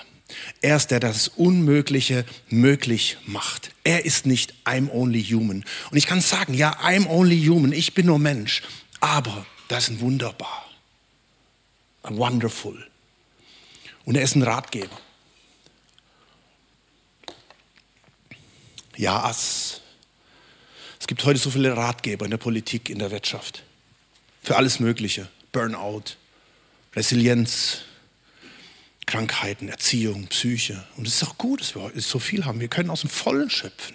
Er 0.61 0.77
ist 0.77 0.91
der, 0.91 1.01
der 1.01 1.11
das 1.11 1.29
Unmögliche 1.29 2.25
möglich 2.49 3.17
macht. 3.27 3.71
Er 3.85 4.05
ist 4.05 4.27
nicht 4.27 4.55
I'm 4.65 4.91
only 4.91 5.23
human. 5.23 5.65
Und 5.91 5.97
ich 5.97 6.07
kann 6.07 6.21
sagen, 6.21 6.55
ja, 6.55 6.77
I'm 6.81 7.07
only 7.09 7.41
human, 7.47 7.73
ich 7.73 7.95
bin 7.95 8.07
nur 8.07 8.19
Mensch, 8.19 8.63
aber 9.01 9.47
das 9.69 9.85
ist 9.85 9.91
ein 9.91 10.01
Wunderbar. 10.01 10.65
Ein 12.03 12.17
Wonderful. 12.17 12.87
Und 14.05 14.17
er 14.17 14.23
ist 14.23 14.35
ein 14.35 14.43
Ratgeber. 14.43 14.99
Ja, 18.97 19.31
es 19.31 19.81
es 21.07 21.09
gibt 21.09 21.25
heute 21.25 21.39
so 21.39 21.51
viele 21.51 21.77
Ratgeber 21.77 22.25
in 22.25 22.33
der 22.33 22.39
Politik, 22.39 22.91
in 22.91 22.99
der 22.99 23.13
Wirtschaft. 23.13 23.63
Für 24.43 24.57
alles 24.57 24.81
Mögliche. 24.81 25.29
Burnout, 25.53 26.03
Resilienz, 26.97 27.83
Krankheiten, 29.07 29.69
Erziehung, 29.69 30.27
Psyche. 30.27 30.85
Und 30.97 31.07
es 31.07 31.23
ist 31.23 31.29
auch 31.29 31.39
gut, 31.39 31.61
dass 31.61 31.77
wir 31.77 31.83
heute 31.83 32.01
so 32.01 32.19
viel 32.19 32.45
haben. 32.45 32.59
Wir 32.59 32.67
können 32.67 32.91
aus 32.91 33.03
dem 33.03 33.11
Vollen 33.11 33.49
schöpfen. 33.51 33.95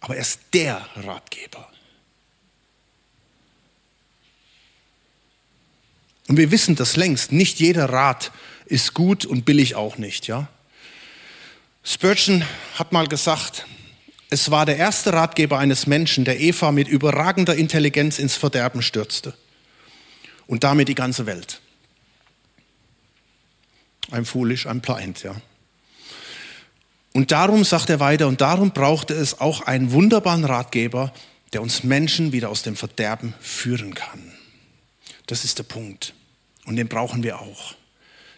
Aber 0.00 0.14
er 0.14 0.20
ist 0.20 0.40
der 0.52 0.86
Ratgeber. 0.94 1.72
Und 6.28 6.36
wir 6.36 6.50
wissen 6.50 6.76
das 6.76 6.96
längst. 6.96 7.32
Nicht 7.32 7.60
jeder 7.60 7.88
Rat 7.88 8.30
ist 8.66 8.92
gut 8.92 9.24
und 9.24 9.46
billig 9.46 9.74
auch 9.74 9.96
nicht, 9.96 10.26
ja? 10.26 10.48
Spurgeon 11.82 12.44
hat 12.74 12.92
mal 12.92 13.06
gesagt, 13.06 13.64
es 14.30 14.50
war 14.50 14.66
der 14.66 14.76
erste 14.76 15.12
Ratgeber 15.12 15.58
eines 15.58 15.86
Menschen, 15.86 16.24
der 16.24 16.40
Eva 16.40 16.72
mit 16.72 16.88
überragender 16.88 17.54
Intelligenz 17.54 18.18
ins 18.18 18.34
Verderben 18.34 18.82
stürzte. 18.82 19.34
Und 20.46 20.64
damit 20.64 20.88
die 20.88 20.94
ganze 20.94 21.26
Welt. 21.26 21.60
I'm 24.10 24.24
foolish, 24.24 24.66
I'm 24.66 24.80
blind, 24.80 25.22
ja. 25.22 25.34
Und 27.12 27.30
darum, 27.30 27.64
sagt 27.64 27.90
er 27.90 28.00
weiter, 28.00 28.26
und 28.26 28.40
darum 28.40 28.72
brauchte 28.72 29.14
es 29.14 29.40
auch 29.40 29.62
einen 29.62 29.92
wunderbaren 29.92 30.44
Ratgeber, 30.44 31.12
der 31.52 31.62
uns 31.62 31.84
Menschen 31.84 32.32
wieder 32.32 32.50
aus 32.50 32.62
dem 32.62 32.74
Verderben 32.74 33.34
führen 33.40 33.94
kann. 33.94 34.32
Das 35.26 35.44
ist 35.44 35.58
der 35.58 35.62
Punkt. 35.62 36.12
Und 36.66 36.76
den 36.76 36.88
brauchen 36.88 37.22
wir 37.22 37.38
auch. 37.38 37.76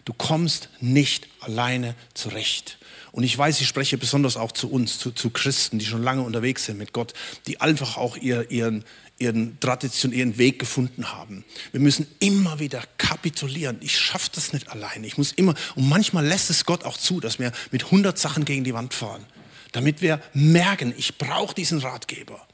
Du 0.07 0.13
kommst 0.13 0.69
nicht 0.79 1.27
alleine 1.41 1.93
zurecht. 2.13 2.77
Und 3.11 3.23
ich 3.23 3.37
weiß, 3.37 3.59
ich 3.59 3.67
spreche 3.67 3.97
besonders 3.97 4.37
auch 4.37 4.53
zu 4.53 4.71
uns, 4.71 4.99
zu, 4.99 5.11
zu 5.11 5.31
Christen, 5.31 5.79
die 5.79 5.85
schon 5.85 6.01
lange 6.01 6.21
unterwegs 6.21 6.63
sind 6.63 6.77
mit 6.77 6.93
Gott, 6.93 7.13
die 7.45 7.59
einfach 7.59 7.97
auch 7.97 8.15
ihr, 8.15 8.49
ihren, 8.49 8.85
ihren 9.17 9.59
Tradition, 9.59 10.13
ihren 10.13 10.37
Weg 10.37 10.59
gefunden 10.59 11.11
haben. 11.11 11.43
Wir 11.73 11.81
müssen 11.81 12.07
immer 12.19 12.59
wieder 12.59 12.81
kapitulieren. 12.97 13.79
Ich 13.81 13.99
schaffe 13.99 14.29
das 14.33 14.53
nicht 14.53 14.69
alleine. 14.69 15.05
Ich 15.05 15.17
muss 15.17 15.33
immer, 15.33 15.55
und 15.75 15.89
manchmal 15.89 16.25
lässt 16.25 16.49
es 16.51 16.63
Gott 16.63 16.85
auch 16.85 16.95
zu, 16.95 17.19
dass 17.19 17.37
wir 17.37 17.51
mit 17.71 17.83
100 17.83 18.17
Sachen 18.17 18.45
gegen 18.45 18.63
die 18.63 18.73
Wand 18.73 18.93
fahren, 18.93 19.25
damit 19.73 20.01
wir 20.01 20.21
merken, 20.33 20.93
ich 20.95 21.17
brauche 21.17 21.53
diesen 21.53 21.79
Ratgeber. 21.79 22.47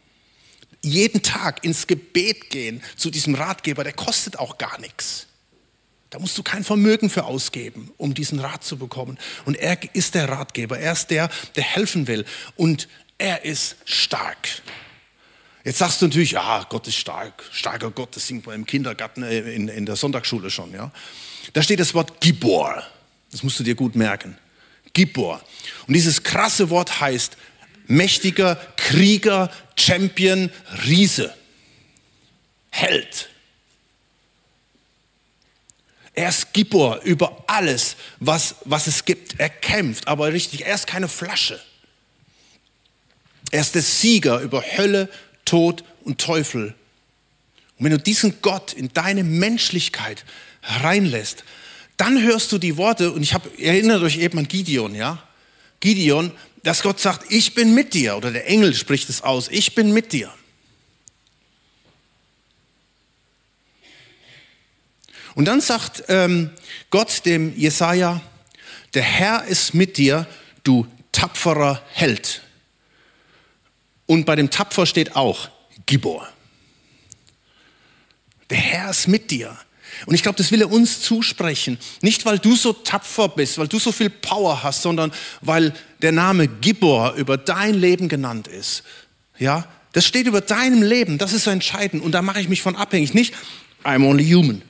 Jeden 0.82 1.22
Tag 1.22 1.64
ins 1.64 1.86
Gebet 1.86 2.50
gehen 2.50 2.82
zu 2.98 3.12
diesem 3.12 3.36
Ratgeber, 3.36 3.84
der 3.84 3.94
kostet 3.94 4.40
auch 4.40 4.58
gar 4.58 4.80
nichts. 4.80 5.28
Da 6.14 6.20
musst 6.20 6.38
du 6.38 6.44
kein 6.44 6.64
Vermögen 6.64 7.10
für 7.10 7.24
ausgeben, 7.24 7.92
um 7.98 8.14
diesen 8.14 8.40
Rat 8.40 8.64
zu 8.64 8.78
bekommen. 8.78 9.18
Und 9.46 9.58
er 9.58 9.80
ist 9.96 10.14
der 10.14 10.30
Ratgeber, 10.30 10.78
er 10.78 10.94
ist 10.94 11.08
der, 11.08 11.28
der 11.56 11.64
helfen 11.64 12.06
will. 12.06 12.24
Und 12.56 12.88
er 13.18 13.46
ist 13.46 13.78
stark. 13.84 14.62
Jetzt 15.64 15.80
sagst 15.80 16.04
du 16.04 16.06
natürlich, 16.06 16.34
ja, 16.34 16.68
Gott 16.70 16.88
ist 16.88 16.98
stark, 16.98 17.44
starker 17.52 17.90
Gott, 17.90 18.16
das 18.16 18.28
singt 18.28 18.46
man 18.46 18.54
im 18.54 18.68
Kindergarten, 18.68 19.24
äh, 19.24 19.40
in, 19.40 19.68
in 19.70 19.88
der 19.88 19.96
Sonntagsschule 19.96 20.52
schon. 20.52 20.72
Ja. 20.72 20.92
Da 21.54 21.64
steht 21.64 21.80
das 21.80 21.96
Wort 21.96 22.22
Gibor. 22.22 22.84
Das 23.32 23.42
musst 23.42 23.60
du 23.60 23.64
dir 23.64 23.74
gut 23.74 23.96
merken. 23.96 24.38
Gibor. 24.94 25.42
Und 25.88 25.96
dieses 25.96 26.22
krasse 26.22 26.70
Wort 26.70 27.02
heißt 27.02 27.38
mächtiger 27.88 28.58
Krieger, 28.76 29.50
Champion, 29.76 30.52
Riese, 30.86 31.34
Held. 32.70 33.30
Er 36.14 36.30
ist 36.30 36.54
Gibor 36.54 37.02
über 37.04 37.44
alles, 37.48 37.96
was, 38.20 38.56
was 38.66 38.88
es 38.88 39.06
gibt. 39.06 39.40
Er 39.40 39.50
kämpft, 39.50 40.08
aber 40.08 40.32
richtig, 40.32 40.66
er 40.66 40.76
ist 40.76 40.88
keine 40.88 41.08
Flasche. 41.08 41.60
Er 43.52 43.62
ist 43.62 43.76
der 43.76 43.82
Sieger 43.82 44.40
über 44.40 44.64
Hölle, 44.64 45.10
Tod 45.46 45.84
und 46.04 46.20
Teufel. 46.22 46.76
Und 47.78 47.86
wenn 47.86 47.92
du 47.92 48.00
diesen 48.00 48.42
Gott 48.42 48.74
in 48.74 48.94
deine 48.94 49.24
Menschlichkeit 49.24 50.24
reinlässt, 50.62 51.44
dann 51.98 52.22
hörst 52.22 52.52
du 52.52 52.58
die 52.58 52.78
Worte, 52.78 53.12
und 53.12 53.22
ich 53.22 53.34
habe, 53.34 53.50
erinnert 53.60 54.02
euch 54.02 54.18
eben 54.18 54.38
an 54.40 54.48
Gideon, 54.48 54.96
ja? 54.96 55.22
Gideon, 55.80 56.32
dass 56.64 56.82
Gott 56.82 57.00
sagt, 57.00 57.32
ich 57.32 57.56
bin 57.56 57.74
mit 57.74 57.94
dir, 57.94 58.18
oder 58.18 58.32
der 58.32 58.48
Engel 58.48 58.74
spricht 58.74 59.10
es 59.10 59.22
aus, 59.22 59.48
ich 59.50 59.76
bin 59.76 59.94
mit 59.94 60.14
dir. 60.14 60.34
Und 65.36 65.46
dann 65.46 65.62
sagt 65.62 66.04
ähm, 66.10 66.50
Gott 66.90 67.26
dem 67.26 67.58
Jesaja, 67.58 68.22
der 68.94 69.04
Herr 69.04 69.46
ist 69.46 69.74
mit 69.74 69.98
dir, 69.98 70.28
du 70.64 70.88
tapferer 71.12 71.82
Held. 71.92 72.42
Und 74.06 74.26
bei 74.26 74.36
dem 74.36 74.50
Tapfer 74.50 74.86
steht 74.86 75.16
auch 75.16 75.50
Gibor. 75.86 76.28
Der 78.50 78.58
Herr 78.58 78.90
ist 78.90 79.08
mit 79.08 79.32
dir. 79.32 79.58
Und 80.06 80.16
ich 80.16 80.24
glaube, 80.24 80.38
das 80.38 80.52
will 80.52 80.62
er 80.62 80.72
uns 80.72 81.02
zusprechen. 81.02 81.78
Nicht, 82.02 82.26
weil 82.26 82.40
du 82.40 82.56
so 82.56 82.74
tapfer 82.74 83.30
bist, 83.30 83.58
weil 83.58 83.68
du 83.68 83.80
so 83.80 83.92
viel 83.92 84.10
Power 84.10 84.64
hast, 84.64 84.82
sondern 84.82 85.12
weil 85.42 85.74
der 86.02 86.12
Name 86.12 86.48
Gibor 86.48 87.14
über 87.14 87.38
dein 87.38 87.76
Leben 87.76 88.10
genannt 88.10 88.48
ist. 88.48 88.84
Ja, 89.40 89.68
das 89.94 90.06
steht 90.06 90.28
über 90.28 90.42
deinem 90.42 90.82
Leben. 90.82 91.18
Das 91.18 91.34
ist 91.34 91.44
so 91.44 91.52
entscheidend. 91.52 92.04
Und 92.04 92.12
da 92.12 92.22
mache 92.22 92.42
ich 92.42 92.50
mich 92.50 92.62
von 92.62 92.76
abhängig. 92.76 93.14
Nicht, 93.14 93.34
I'm 93.84 94.06
only 94.06 94.30
human. 94.30 94.62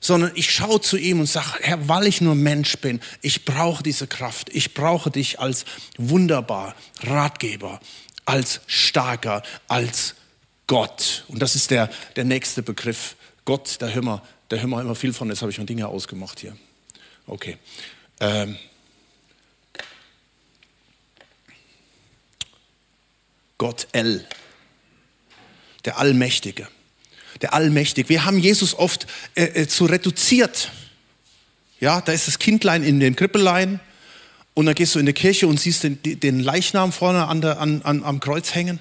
Sondern 0.00 0.32
ich 0.34 0.50
schaue 0.50 0.80
zu 0.80 0.96
ihm 0.96 1.20
und 1.20 1.26
sage, 1.26 1.58
Herr, 1.60 1.88
weil 1.88 2.06
ich 2.06 2.20
nur 2.20 2.34
Mensch 2.34 2.78
bin, 2.78 3.00
ich 3.20 3.44
brauche 3.44 3.82
diese 3.82 4.06
Kraft. 4.06 4.48
Ich 4.50 4.72
brauche 4.72 5.10
dich 5.10 5.38
als 5.40 5.66
wunderbar 5.98 6.74
Ratgeber, 7.02 7.80
als 8.24 8.62
starker, 8.66 9.42
als 9.68 10.14
Gott. 10.66 11.24
Und 11.28 11.42
das 11.42 11.54
ist 11.54 11.70
der, 11.70 11.90
der 12.16 12.24
nächste 12.24 12.62
Begriff. 12.62 13.16
Gott, 13.44 13.76
da 13.80 13.88
hören 13.88 14.06
wir 14.06 14.22
da 14.50 14.56
hören 14.56 14.70
wir 14.70 14.80
immer 14.80 14.96
viel 14.96 15.12
von, 15.12 15.28
jetzt 15.28 15.42
habe 15.42 15.52
ich 15.52 15.58
mir 15.58 15.64
Dinge 15.64 15.86
ausgemacht 15.86 16.40
hier. 16.40 16.56
Okay. 17.28 17.56
Ähm. 18.18 18.58
Gott 23.56 23.86
L, 23.92 24.26
der 25.84 25.98
Allmächtige. 25.98 26.66
Der 27.40 27.54
Allmächtige. 27.54 28.08
Wir 28.08 28.24
haben 28.24 28.38
Jesus 28.38 28.74
oft 28.74 29.06
äh, 29.34 29.44
äh, 29.44 29.68
zu 29.68 29.86
reduziert. 29.86 30.70
Ja, 31.80 32.00
da 32.00 32.12
ist 32.12 32.28
das 32.28 32.38
Kindlein 32.38 32.82
in 32.82 33.00
dem 33.00 33.16
Krippelein 33.16 33.80
und 34.54 34.66
dann 34.66 34.74
gehst 34.74 34.94
du 34.94 34.98
in 34.98 35.06
die 35.06 35.12
Kirche 35.12 35.46
und 35.46 35.58
siehst 35.58 35.82
den, 35.82 36.02
den 36.02 36.40
Leichnam 36.40 36.92
vorne 36.92 37.26
an 37.26 37.40
der, 37.40 37.58
an, 37.58 37.82
an, 37.82 38.04
am 38.04 38.20
Kreuz 38.20 38.54
hängen. 38.54 38.80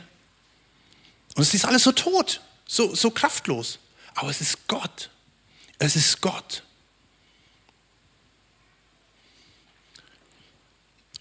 Und 1.35 1.43
es 1.43 1.53
ist 1.53 1.65
alles 1.65 1.83
so 1.83 1.93
tot, 1.93 2.41
so, 2.65 2.93
so 2.93 3.11
kraftlos. 3.11 3.79
Aber 4.15 4.29
es 4.29 4.41
ist 4.41 4.67
Gott. 4.67 5.09
Es 5.77 5.95
ist 5.95 6.19
Gott. 6.19 6.63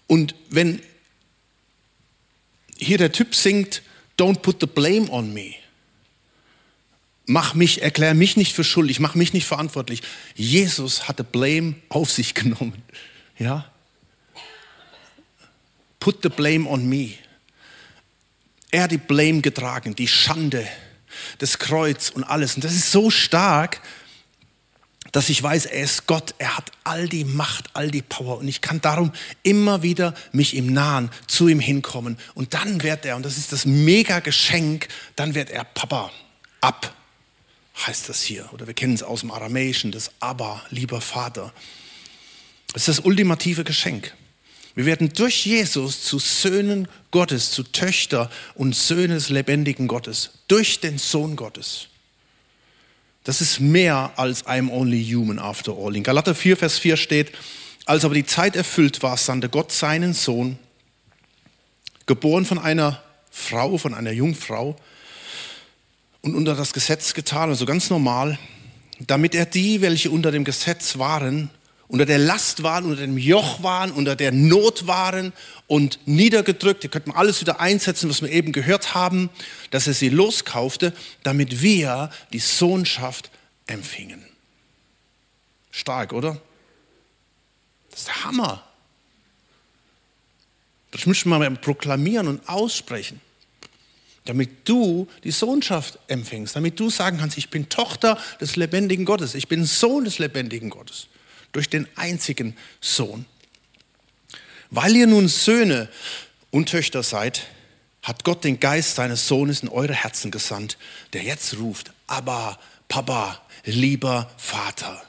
Und 0.07 0.35
wenn 0.49 0.81
hier 2.77 2.97
der 2.97 3.11
Typ 3.11 3.35
singt, 3.35 3.83
don't 4.17 4.39
put 4.39 4.59
the 4.59 4.67
blame 4.67 5.09
on 5.09 5.33
me. 5.33 5.53
Mach 7.31 7.53
mich, 7.53 7.83
erklär 7.83 8.15
mich 8.15 8.37
nicht 8.37 8.53
für 8.53 8.63
schuldig, 8.63 8.99
mach 8.99 9.13
mich 9.13 9.33
nicht 9.33 9.45
verantwortlich. 9.45 10.01
Jesus 10.33 11.07
hatte 11.07 11.23
Blame 11.23 11.75
auf 11.87 12.09
sich 12.09 12.33
genommen. 12.33 12.81
Ja? 13.37 13.69
Put 15.99 16.23
the 16.23 16.29
blame 16.29 16.67
on 16.67 16.89
me. 16.89 17.11
Er 18.71 18.83
hat 18.83 18.91
die 18.91 18.97
Blame 18.97 19.41
getragen, 19.41 19.93
die 19.93 20.07
Schande, 20.07 20.67
das 21.37 21.59
Kreuz 21.59 22.09
und 22.09 22.23
alles. 22.23 22.55
Und 22.55 22.63
das 22.63 22.73
ist 22.73 22.91
so 22.91 23.11
stark, 23.11 23.79
dass 25.11 25.29
ich 25.29 25.43
weiß, 25.43 25.67
er 25.67 25.83
ist 25.83 26.07
Gott, 26.07 26.33
er 26.39 26.57
hat 26.57 26.71
all 26.83 27.07
die 27.07 27.25
Macht, 27.25 27.69
all 27.73 27.91
die 27.91 28.01
Power 28.01 28.39
und 28.39 28.47
ich 28.47 28.61
kann 28.61 28.81
darum 28.81 29.11
immer 29.43 29.83
wieder 29.83 30.15
mich 30.31 30.55
ihm 30.55 30.73
nahen, 30.73 31.11
zu 31.27 31.47
ihm 31.47 31.59
hinkommen 31.59 32.17
und 32.33 32.55
dann 32.55 32.81
wird 32.81 33.05
er, 33.05 33.15
und 33.15 33.23
das 33.23 33.37
ist 33.37 33.51
das 33.51 33.65
mega 33.65 34.19
Geschenk, 34.19 34.87
dann 35.15 35.35
wird 35.35 35.51
er 35.51 35.63
Papa, 35.63 36.11
ab, 36.61 36.95
heißt 37.85 38.09
das 38.09 38.21
hier, 38.21 38.49
oder 38.53 38.67
wir 38.67 38.73
kennen 38.73 38.93
es 38.93 39.03
aus 39.03 39.21
dem 39.21 39.31
Aramäischen, 39.31 39.91
das 39.91 40.11
Abba, 40.19 40.63
lieber 40.69 41.01
Vater. 41.01 41.53
Das 42.73 42.87
ist 42.87 42.99
das 42.99 43.05
ultimative 43.05 43.63
Geschenk. 43.63 44.13
Wir 44.75 44.85
werden 44.85 45.11
durch 45.13 45.45
Jesus 45.45 46.03
zu 46.03 46.19
Söhnen 46.19 46.87
Gottes, 47.11 47.51
zu 47.51 47.63
Töchter 47.63 48.29
und 48.55 48.75
Söhne 48.75 49.15
des 49.15 49.29
lebendigen 49.29 49.87
Gottes, 49.87 50.31
durch 50.47 50.79
den 50.79 50.97
Sohn 50.97 51.35
Gottes. 51.35 51.87
Das 53.23 53.41
ist 53.41 53.59
mehr 53.59 54.13
als 54.15 54.45
I'm 54.45 54.71
only 54.71 55.03
human 55.03 55.39
after 55.39 55.73
all. 55.77 55.95
In 55.95 56.03
Galater 56.03 56.35
4, 56.35 56.57
Vers 56.57 56.79
4 56.79 56.97
steht, 56.97 57.31
als 57.85 58.05
aber 58.05 58.13
die 58.13 58.25
Zeit 58.25 58.55
erfüllt 58.55 59.01
war, 59.03 59.17
sandte 59.17 59.49
Gott 59.49 59.71
seinen 59.71 60.13
Sohn, 60.13 60.57
geboren 62.05 62.45
von 62.45 62.59
einer 62.59 63.03
Frau, 63.31 63.77
von 63.77 63.93
einer 63.93 64.11
Jungfrau 64.11 64.75
und 66.21 66.35
unter 66.35 66.55
das 66.55 66.73
Gesetz 66.73 67.13
getan, 67.13 67.49
also 67.49 67.65
ganz 67.65 67.89
normal, 67.89 68.37
damit 68.99 69.35
er 69.35 69.45
die, 69.45 69.81
welche 69.81 70.11
unter 70.11 70.31
dem 70.31 70.43
Gesetz 70.43 70.97
waren, 70.97 71.49
unter 71.87 72.05
der 72.05 72.19
Last 72.19 72.61
waren, 72.61 72.85
unter 72.85 73.01
dem 73.01 73.17
Joch 73.17 73.63
waren, 73.63 73.91
unter 73.91 74.15
der 74.15 74.31
Not 74.31 74.85
waren 74.85 75.33
und 75.67 75.99
niedergedrückt. 76.05 76.83
Ihr 76.83 76.89
könnt 76.89 77.07
mal 77.07 77.15
alles 77.15 77.41
wieder 77.41 77.59
einsetzen, 77.59 78.09
was 78.09 78.21
wir 78.21 78.29
eben 78.29 78.51
gehört 78.51 78.93
haben, 78.93 79.29
dass 79.71 79.87
er 79.87 79.93
sie 79.93 80.09
loskaufte, 80.09 80.93
damit 81.23 81.61
wir 81.61 82.11
die 82.31 82.39
Sohnschaft 82.39 83.31
empfingen. 83.65 84.23
Stark, 85.71 86.13
oder? 86.13 86.39
Das 87.89 88.01
ist 88.01 88.07
der 88.07 88.23
Hammer. 88.25 88.63
Das 90.91 91.05
müssen 91.05 91.29
wir 91.29 91.39
mal 91.39 91.49
proklamieren 91.51 92.27
und 92.27 92.47
aussprechen. 92.49 93.21
Damit 94.29 94.69
du 94.69 95.07
die 95.23 95.31
Sohnschaft 95.31 95.97
empfängst, 96.05 96.55
damit 96.55 96.79
du 96.79 96.91
sagen 96.91 97.17
kannst, 97.17 97.39
ich 97.39 97.49
bin 97.49 97.67
Tochter 97.67 98.15
des 98.39 98.57
lebendigen 98.57 99.03
Gottes, 99.03 99.33
ich 99.33 99.47
bin 99.47 99.65
Sohn 99.65 100.05
des 100.05 100.19
lebendigen 100.19 100.69
Gottes 100.69 101.07
durch 101.51 101.67
den 101.67 101.87
einzigen 101.95 102.55
Sohn. 102.79 103.25
Weil 104.69 104.95
ihr 104.95 105.07
nun 105.07 105.27
Söhne 105.29 105.89
und 106.51 106.69
Töchter 106.69 107.01
seid, 107.01 107.47
hat 108.03 108.23
Gott 108.23 108.43
den 108.43 108.59
Geist 108.59 108.93
seines 108.93 109.27
Sohnes 109.27 109.63
in 109.63 109.69
eure 109.69 109.95
Herzen 109.95 110.29
gesandt, 110.29 110.77
der 111.13 111.23
jetzt 111.23 111.57
ruft, 111.57 111.91
aber 112.05 112.59
Papa, 112.87 113.41
lieber 113.65 114.29
Vater. 114.37 115.01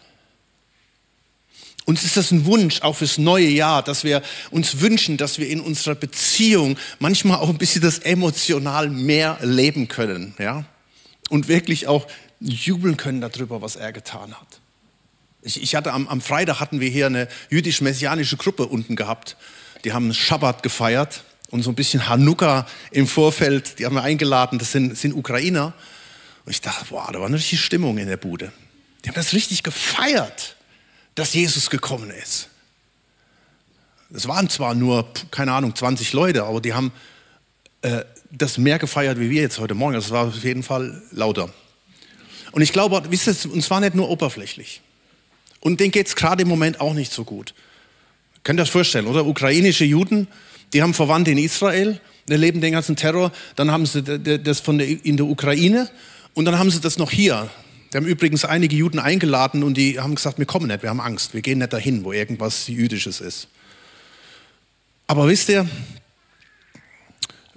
Uns 1.90 2.05
ist 2.05 2.16
das 2.16 2.31
ein 2.31 2.44
Wunsch 2.44 2.83
auch 2.83 2.94
fürs 2.94 3.18
neue 3.18 3.48
Jahr, 3.48 3.83
dass 3.83 4.05
wir 4.05 4.22
uns 4.53 4.81
wünschen, 4.81 5.16
dass 5.16 5.40
wir 5.40 5.48
in 5.48 5.61
unserer 5.61 5.96
Beziehung 5.96 6.79
manchmal 7.00 7.38
auch 7.38 7.48
ein 7.48 7.59
bisschen 7.59 7.83
das 7.83 7.98
emotional 7.98 8.88
mehr 8.88 9.38
leben 9.42 9.88
können, 9.88 10.37
ja? 10.38 10.64
Und 11.31 11.48
wirklich 11.48 11.88
auch 11.88 12.07
jubeln 12.38 12.96
können 12.96 13.20
darüber, 13.20 13.61
was 13.61 13.74
er 13.74 13.92
getan 13.92 14.35
hat. 14.35 14.61
Ich, 15.42 15.61
ich 15.61 15.74
hatte 15.74 15.92
am, 15.92 16.07
am, 16.07 16.20
Freitag 16.20 16.61
hatten 16.61 16.79
wir 16.79 16.88
hier 16.88 17.07
eine 17.07 17.26
jüdisch-messianische 17.50 18.37
Gruppe 18.37 18.66
unten 18.66 18.94
gehabt. 18.94 19.37
Die 19.83 19.92
haben 19.92 20.14
Schabbat 20.14 20.62
gefeiert 20.62 21.24
und 21.50 21.64
so 21.64 21.72
ein 21.72 21.74
bisschen 21.74 22.09
Hanukkah 22.09 22.68
im 22.92 23.09
Vorfeld. 23.09 23.81
Die 23.81 23.85
haben 23.85 23.96
wir 23.96 24.05
eingeladen. 24.05 24.61
Das 24.61 24.70
sind, 24.70 24.96
sind 24.96 25.12
Ukrainer. 25.12 25.74
Und 26.44 26.53
ich 26.53 26.61
dachte, 26.61 26.85
boah, 26.88 27.11
da 27.12 27.18
war 27.18 27.26
eine 27.26 27.35
richtige 27.35 27.61
Stimmung 27.61 27.98
in 27.98 28.07
der 28.07 28.16
Bude. 28.16 28.53
Die 29.05 29.09
haben 29.09 29.16
das 29.16 29.33
richtig 29.33 29.64
gefeiert, 29.64 30.55
dass 31.20 31.35
Jesus 31.35 31.68
gekommen 31.68 32.11
ist. 32.11 32.48
Es 34.11 34.26
waren 34.26 34.48
zwar 34.48 34.74
nur, 34.74 35.06
keine 35.30 35.52
Ahnung, 35.52 35.76
20 35.76 36.14
Leute, 36.14 36.44
aber 36.44 36.62
die 36.62 36.72
haben 36.72 36.92
äh, 37.83 38.04
das 38.30 38.56
mehr 38.56 38.78
gefeiert 38.78 39.20
wie 39.20 39.28
wir 39.28 39.42
jetzt 39.42 39.59
heute 39.59 39.74
Morgen. 39.74 39.92
Das 39.92 40.11
war 40.11 40.28
auf 40.28 40.42
jeden 40.42 40.62
Fall 40.62 41.02
lauter. 41.11 41.50
Und 42.52 42.62
ich 42.62 42.72
glaube, 42.72 43.02
wisst 43.11 43.28
ihr, 43.28 43.52
uns 43.52 43.70
war 43.70 43.80
nicht 43.80 43.94
nur 43.94 44.09
oberflächlich. 44.09 44.80
Und 45.61 45.78
denen 45.78 45.90
geht 45.90 46.06
es 46.06 46.16
gerade 46.16 46.40
im 46.40 46.48
Moment 46.48 46.80
auch 46.80 46.94
nicht 46.94 47.12
so 47.12 47.24
gut. 47.24 47.52
Könnt 48.42 48.59
ihr 48.59 48.62
euch 48.62 48.70
vorstellen, 48.70 49.06
oder? 49.06 49.26
Ukrainische 49.26 49.85
Juden, 49.85 50.26
die 50.72 50.80
haben 50.80 50.94
Verwandte 50.94 51.33
in 51.33 51.38
Israel, 51.38 52.00
die 52.30 52.37
leben 52.37 52.62
den 52.62 52.72
ganzen 52.72 52.96
Terror, 52.96 53.30
dann 53.56 53.70
haben 53.70 53.85
sie 53.85 54.02
das 54.02 54.61
von 54.61 54.78
der, 54.78 54.88
in 54.88 55.18
der 55.18 55.26
Ukraine 55.26 55.90
und 56.33 56.46
dann 56.46 56.59
haben 56.59 56.70
sie 56.70 56.80
das 56.80 56.96
noch 56.96 57.11
hier. 57.11 57.50
Wir 57.90 58.00
haben 58.00 58.07
übrigens 58.07 58.44
einige 58.44 58.76
Juden 58.76 59.00
eingeladen 59.00 59.64
und 59.64 59.74
die 59.74 59.98
haben 59.98 60.14
gesagt, 60.14 60.38
wir 60.38 60.46
kommen 60.46 60.68
nicht, 60.68 60.83
wir 60.83 60.90
haben 60.90 61.00
Angst, 61.00 61.35
wir 61.35 61.42
gehen 61.42 61.59
nicht 61.59 61.72
dahin, 61.72 62.05
wo 62.05 62.12
irgendwas 62.12 62.68
Jüdisches 62.68 63.20
ist. 63.20 63.48
Aber 65.09 65.26
wisst 65.26 65.48
ihr, 65.48 65.68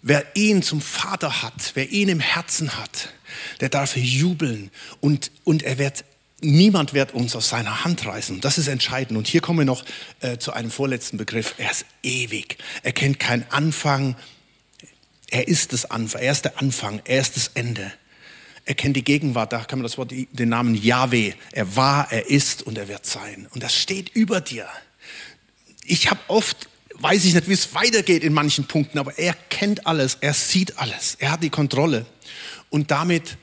wer 0.02 0.26
ihn 0.36 0.64
zum 0.64 0.82
Vater 0.82 1.44
hat, 1.44 1.72
wer 1.76 1.92
ihn 1.92 2.10
im 2.10 2.20
Herzen 2.20 2.78
hat, 2.80 3.10
der 3.60 3.70
darf 3.70 3.96
jubeln 3.96 4.72
und, 5.02 5.30
und 5.44 5.62
er 5.62 5.78
wird 5.78 6.04
niemand 6.42 6.94
wird 6.94 7.14
uns 7.14 7.36
aus 7.36 7.50
seiner 7.50 7.86
Hand 7.86 8.06
reißen. 8.06 8.42
Das 8.42 8.58
ist 8.58 8.68
entscheidend. 8.68 9.18
Und 9.18 9.28
hier 9.28 9.40
kommen 9.40 9.60
wir 9.60 9.66
noch 9.66 9.86
äh, 10.20 10.38
zu 10.38 10.52
einem 10.52 10.72
vorletzten 10.72 11.18
Begriff. 11.18 11.56
Er 11.58 11.72
ist 11.72 11.86
ewig. 12.04 12.58
Er 12.82 12.92
kennt 12.92 13.18
keinen 13.18 13.46
Anfang. 13.50 14.18
Er 15.30 15.48
ist 15.48 15.72
das 15.72 15.90
Anfang. 15.90 16.22
Er 16.22 16.32
ist 16.34 16.44
der 16.44 16.60
Anfang. 16.60 17.02
Er 17.06 17.22
ist 17.22 17.38
das 17.38 17.52
Ende. 17.54 17.94
Er 18.66 18.76
kennt 18.76 18.96
die 18.96 19.04
Gegenwart. 19.04 19.52
Da 19.52 19.60
kann 19.60 19.80
man 19.80 19.84
das 19.84 19.98
Wort, 19.98 20.12
den 20.12 20.50
Namen 20.50 20.76
Yahweh. 20.76 21.34
Er 21.52 21.76
war, 21.76 22.12
er 22.12 22.30
ist 22.30 22.64
und 22.64 22.78
er 22.78 22.88
wird 22.88 23.06
sein. 23.06 23.48
Und 23.54 23.64
das 23.64 23.76
steht 23.76 24.10
über 24.16 24.42
dir. 24.42 24.68
Ich 25.86 26.10
habe 26.10 26.20
oft 26.28 26.70
weiß 27.00 27.26
ich 27.26 27.34
nicht, 27.34 27.48
wie 27.48 27.54
es 27.54 27.74
weitergeht 27.74 28.24
in 28.24 28.34
manchen 28.34 28.66
Punkten, 28.66 29.00
aber 29.00 29.18
er 29.18 29.34
kennt 29.50 29.88
alles, 29.88 30.18
er 30.22 30.34
sieht 30.34 30.78
alles, 30.78 31.16
er 31.20 31.32
hat 31.32 31.44
die 31.44 31.50
Kontrolle. 31.50 32.06
Und 32.70 32.92
damit 32.92 33.38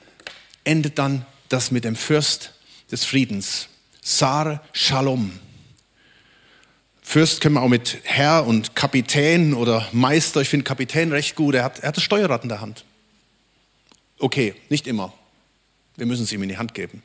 endet 0.65 0.99
dann 0.99 1.27
das 1.49 1.71
mit 1.71 1.85
dem 1.85 1.97
Fürst 1.97 2.55
des 2.91 3.05
Friedens. 3.05 3.69
Sar 4.03 4.63
Shalom. 4.73 5.39
Fürst 7.03 7.41
können 7.41 7.57
wir 7.57 7.63
auch 7.63 7.69
mit 7.69 7.99
Herr 8.05 8.47
und 8.47 8.77
Kapitän 8.77 9.53
oder 9.53 9.89
Meister, 9.93 10.41
ich 10.41 10.49
finde 10.49 10.65
Kapitän 10.65 11.11
recht 11.13 11.35
gut, 11.35 11.55
er 11.55 11.65
hat, 11.65 11.81
er 11.81 11.89
hat 11.89 11.97
das 11.97 12.05
Steuerrad 12.05 12.45
in 12.45 12.49
der 12.49 12.61
Hand. 12.61 12.85
Okay, 14.21 14.55
nicht 14.69 14.87
immer. 14.87 15.13
Wir 15.97 16.07
müssen 16.07 16.23
es 16.25 16.33
ihm 16.33 16.43
in 16.43 16.49
die 16.49 16.59
Hand 16.59 16.75
geben. 16.75 17.03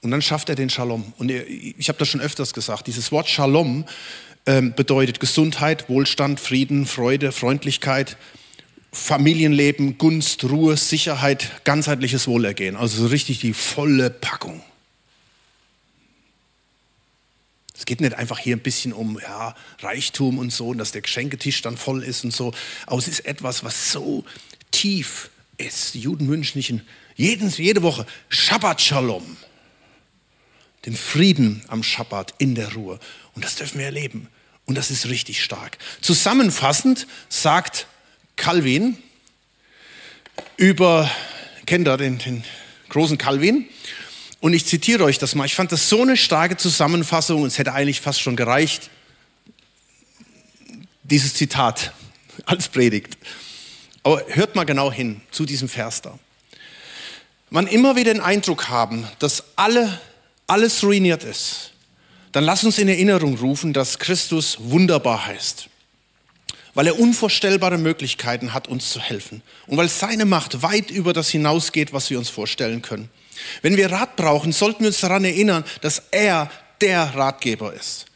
Und 0.00 0.10
dann 0.10 0.22
schafft 0.22 0.48
er 0.48 0.54
den 0.54 0.68
Shalom. 0.68 1.14
Und 1.18 1.30
ich 1.30 1.88
habe 1.88 1.98
das 1.98 2.08
schon 2.08 2.20
öfters 2.20 2.52
gesagt, 2.52 2.86
dieses 2.86 3.10
Wort 3.12 3.28
Shalom 3.28 3.86
ähm, 4.46 4.74
bedeutet 4.74 5.20
Gesundheit, 5.20 5.88
Wohlstand, 5.88 6.40
Frieden, 6.40 6.84
Freude, 6.86 7.32
Freundlichkeit, 7.32 8.16
Familienleben, 8.92 9.98
Gunst, 9.98 10.44
Ruhe, 10.44 10.76
Sicherheit, 10.76 11.64
ganzheitliches 11.64 12.26
Wohlergehen. 12.28 12.76
Also 12.76 13.02
so 13.02 13.08
richtig 13.08 13.40
die 13.40 13.54
volle 13.54 14.10
Packung. 14.10 14.62
Es 17.76 17.86
geht 17.86 18.00
nicht 18.00 18.14
einfach 18.14 18.38
hier 18.38 18.56
ein 18.56 18.60
bisschen 18.60 18.92
um 18.92 19.18
ja, 19.20 19.54
Reichtum 19.80 20.38
und 20.38 20.52
so, 20.52 20.68
und 20.68 20.78
dass 20.78 20.92
der 20.92 21.02
Geschenketisch 21.02 21.60
dann 21.62 21.76
voll 21.76 22.02
ist 22.04 22.24
und 22.24 22.32
so. 22.32 22.54
Aber 22.86 22.98
es 22.98 23.08
ist 23.08 23.26
etwas, 23.26 23.64
was 23.64 23.90
so 23.90 24.24
tief 24.70 25.30
ist. 25.56 25.94
Die 25.94 26.00
Juden 26.00 26.28
wünschen 26.28 26.62
sich 26.62 26.72
jeden, 27.16 27.50
jede 27.50 27.82
Woche 27.82 28.06
Shabbat 28.28 28.80
Shalom. 28.80 29.36
Den 30.86 30.96
Frieden 30.96 31.64
am 31.68 31.82
Shabbat 31.82 32.34
in 32.38 32.54
der 32.54 32.74
Ruhe. 32.74 33.00
Und 33.34 33.44
das 33.44 33.56
dürfen 33.56 33.78
wir 33.78 33.86
erleben. 33.86 34.28
Und 34.66 34.76
das 34.76 34.90
ist 34.90 35.06
richtig 35.06 35.42
stark. 35.42 35.78
Zusammenfassend 36.00 37.06
sagt 37.28 37.86
Calvin 38.36 38.98
über, 40.56 41.10
kennt 41.66 41.88
ihr 41.88 41.96
den, 41.96 42.18
den 42.18 42.44
großen 42.88 43.18
Calvin? 43.18 43.68
Und 44.44 44.52
ich 44.52 44.66
zitiere 44.66 45.04
euch 45.04 45.16
das 45.16 45.34
mal. 45.34 45.46
Ich 45.46 45.54
fand 45.54 45.72
das 45.72 45.88
so 45.88 46.02
eine 46.02 46.18
starke 46.18 46.58
Zusammenfassung 46.58 47.46
es 47.46 47.56
hätte 47.56 47.72
eigentlich 47.72 48.02
fast 48.02 48.20
schon 48.20 48.36
gereicht, 48.36 48.90
dieses 51.02 51.32
Zitat 51.32 51.94
als 52.44 52.68
Predigt. 52.68 53.16
Aber 54.02 54.22
hört 54.28 54.54
mal 54.54 54.64
genau 54.64 54.92
hin 54.92 55.22
zu 55.30 55.46
diesem 55.46 55.70
Vers 55.70 56.02
da. 56.02 56.18
Man 57.48 57.66
immer 57.66 57.96
wieder 57.96 58.12
den 58.12 58.20
Eindruck 58.20 58.68
haben, 58.68 59.08
dass 59.18 59.44
alle, 59.56 59.98
alles 60.46 60.84
ruiniert 60.84 61.24
ist, 61.24 61.72
dann 62.32 62.44
lass 62.44 62.64
uns 62.64 62.76
in 62.76 62.88
Erinnerung 62.88 63.38
rufen, 63.38 63.72
dass 63.72 63.98
Christus 63.98 64.58
wunderbar 64.60 65.24
heißt. 65.24 65.70
Weil 66.74 66.88
er 66.88 67.00
unvorstellbare 67.00 67.78
Möglichkeiten 67.78 68.52
hat, 68.52 68.68
uns 68.68 68.90
zu 68.90 69.00
helfen. 69.00 69.40
Und 69.66 69.78
weil 69.78 69.88
seine 69.88 70.26
Macht 70.26 70.60
weit 70.60 70.90
über 70.90 71.14
das 71.14 71.30
hinausgeht, 71.30 71.94
was 71.94 72.10
wir 72.10 72.18
uns 72.18 72.28
vorstellen 72.28 72.82
können. 72.82 73.08
Wenn 73.62 73.76
wir 73.76 73.90
Rat 73.90 74.16
brauchen, 74.16 74.52
sollten 74.52 74.80
wir 74.80 74.88
uns 74.88 75.00
daran 75.00 75.24
erinnern, 75.24 75.64
dass 75.80 76.02
er 76.10 76.50
der 76.80 77.14
Ratgeber 77.14 77.72
ist. 77.72 78.06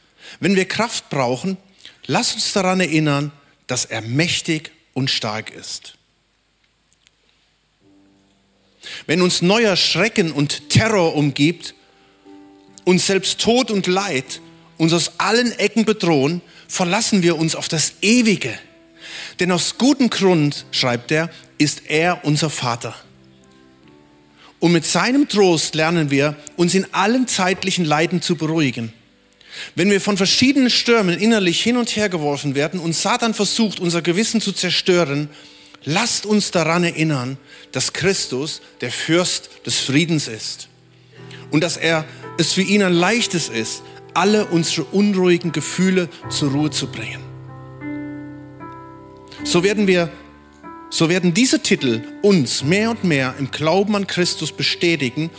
Wenn 0.40 0.56
wir 0.56 0.66
Kraft 0.66 1.08
brauchen, 1.10 1.56
lass 2.06 2.34
uns 2.34 2.52
daran 2.52 2.80
erinnern, 2.80 3.32
dass 3.66 3.84
er 3.84 4.02
mächtig 4.02 4.72
und 4.94 5.10
stark 5.10 5.50
ist. 5.50 5.94
Wenn 9.06 9.22
uns 9.22 9.42
neuer 9.42 9.76
Schrecken 9.76 10.32
und 10.32 10.70
Terror 10.70 11.14
umgibt, 11.14 11.74
uns 12.84 13.06
selbst 13.06 13.40
Tod 13.40 13.70
und 13.70 13.86
Leid 13.86 14.40
uns 14.78 14.92
aus 14.92 15.12
allen 15.18 15.52
Ecken 15.58 15.84
bedrohen, 15.84 16.40
verlassen 16.68 17.22
wir 17.22 17.36
uns 17.36 17.54
auf 17.54 17.68
das 17.68 17.94
Ewige. 18.00 18.56
Denn 19.40 19.52
aus 19.52 19.76
gutem 19.76 20.08
Grund, 20.08 20.64
schreibt 20.70 21.10
er, 21.10 21.30
ist 21.58 21.82
er 21.86 22.24
unser 22.24 22.48
Vater. 22.48 22.94
Und 24.60 24.72
mit 24.72 24.84
seinem 24.84 25.28
Trost 25.28 25.74
lernen 25.74 26.10
wir, 26.10 26.36
uns 26.56 26.74
in 26.74 26.86
allen 26.92 27.28
zeitlichen 27.28 27.84
Leiden 27.84 28.22
zu 28.22 28.36
beruhigen. 28.36 28.92
Wenn 29.74 29.90
wir 29.90 30.00
von 30.00 30.16
verschiedenen 30.16 30.70
Stürmen 30.70 31.18
innerlich 31.18 31.60
hin 31.62 31.76
und 31.76 31.94
her 31.96 32.08
geworfen 32.08 32.54
werden 32.54 32.80
und 32.80 32.94
Satan 32.94 33.34
versucht, 33.34 33.80
unser 33.80 34.02
Gewissen 34.02 34.40
zu 34.40 34.52
zerstören, 34.52 35.28
lasst 35.84 36.26
uns 36.26 36.50
daran 36.50 36.84
erinnern, 36.84 37.38
dass 37.72 37.92
Christus 37.92 38.60
der 38.80 38.90
Fürst 38.90 39.50
des 39.66 39.78
Friedens 39.78 40.28
ist 40.28 40.68
und 41.50 41.62
dass 41.62 41.76
er 41.76 42.04
es 42.38 42.52
für 42.52 42.62
ihn 42.62 42.82
ein 42.82 42.92
leichtes 42.92 43.48
ist, 43.48 43.82
alle 44.14 44.46
unsere 44.46 44.84
unruhigen 44.84 45.52
Gefühle 45.52 46.08
zur 46.30 46.52
Ruhe 46.52 46.70
zu 46.70 46.88
bringen. 46.88 47.20
So 49.44 49.62
werden 49.62 49.86
wir 49.86 50.10
so 50.90 51.08
werden 51.08 51.34
diese 51.34 51.60
Titel 51.60 52.02
uns 52.22 52.64
mehr 52.64 52.90
und 52.90 53.04
mehr 53.04 53.34
im 53.38 53.50
Glauben 53.50 53.94
an 53.94 54.06
Christus 54.06 54.52
bestätigen 54.52 55.30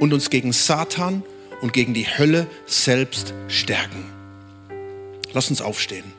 und 0.00 0.12
uns 0.12 0.30
gegen 0.30 0.52
Satan 0.52 1.22
und 1.60 1.72
gegen 1.72 1.94
die 1.94 2.06
Hölle 2.06 2.46
selbst 2.66 3.32
stärken. 3.48 4.04
Lass 5.32 5.50
uns 5.50 5.60
aufstehen. 5.60 6.17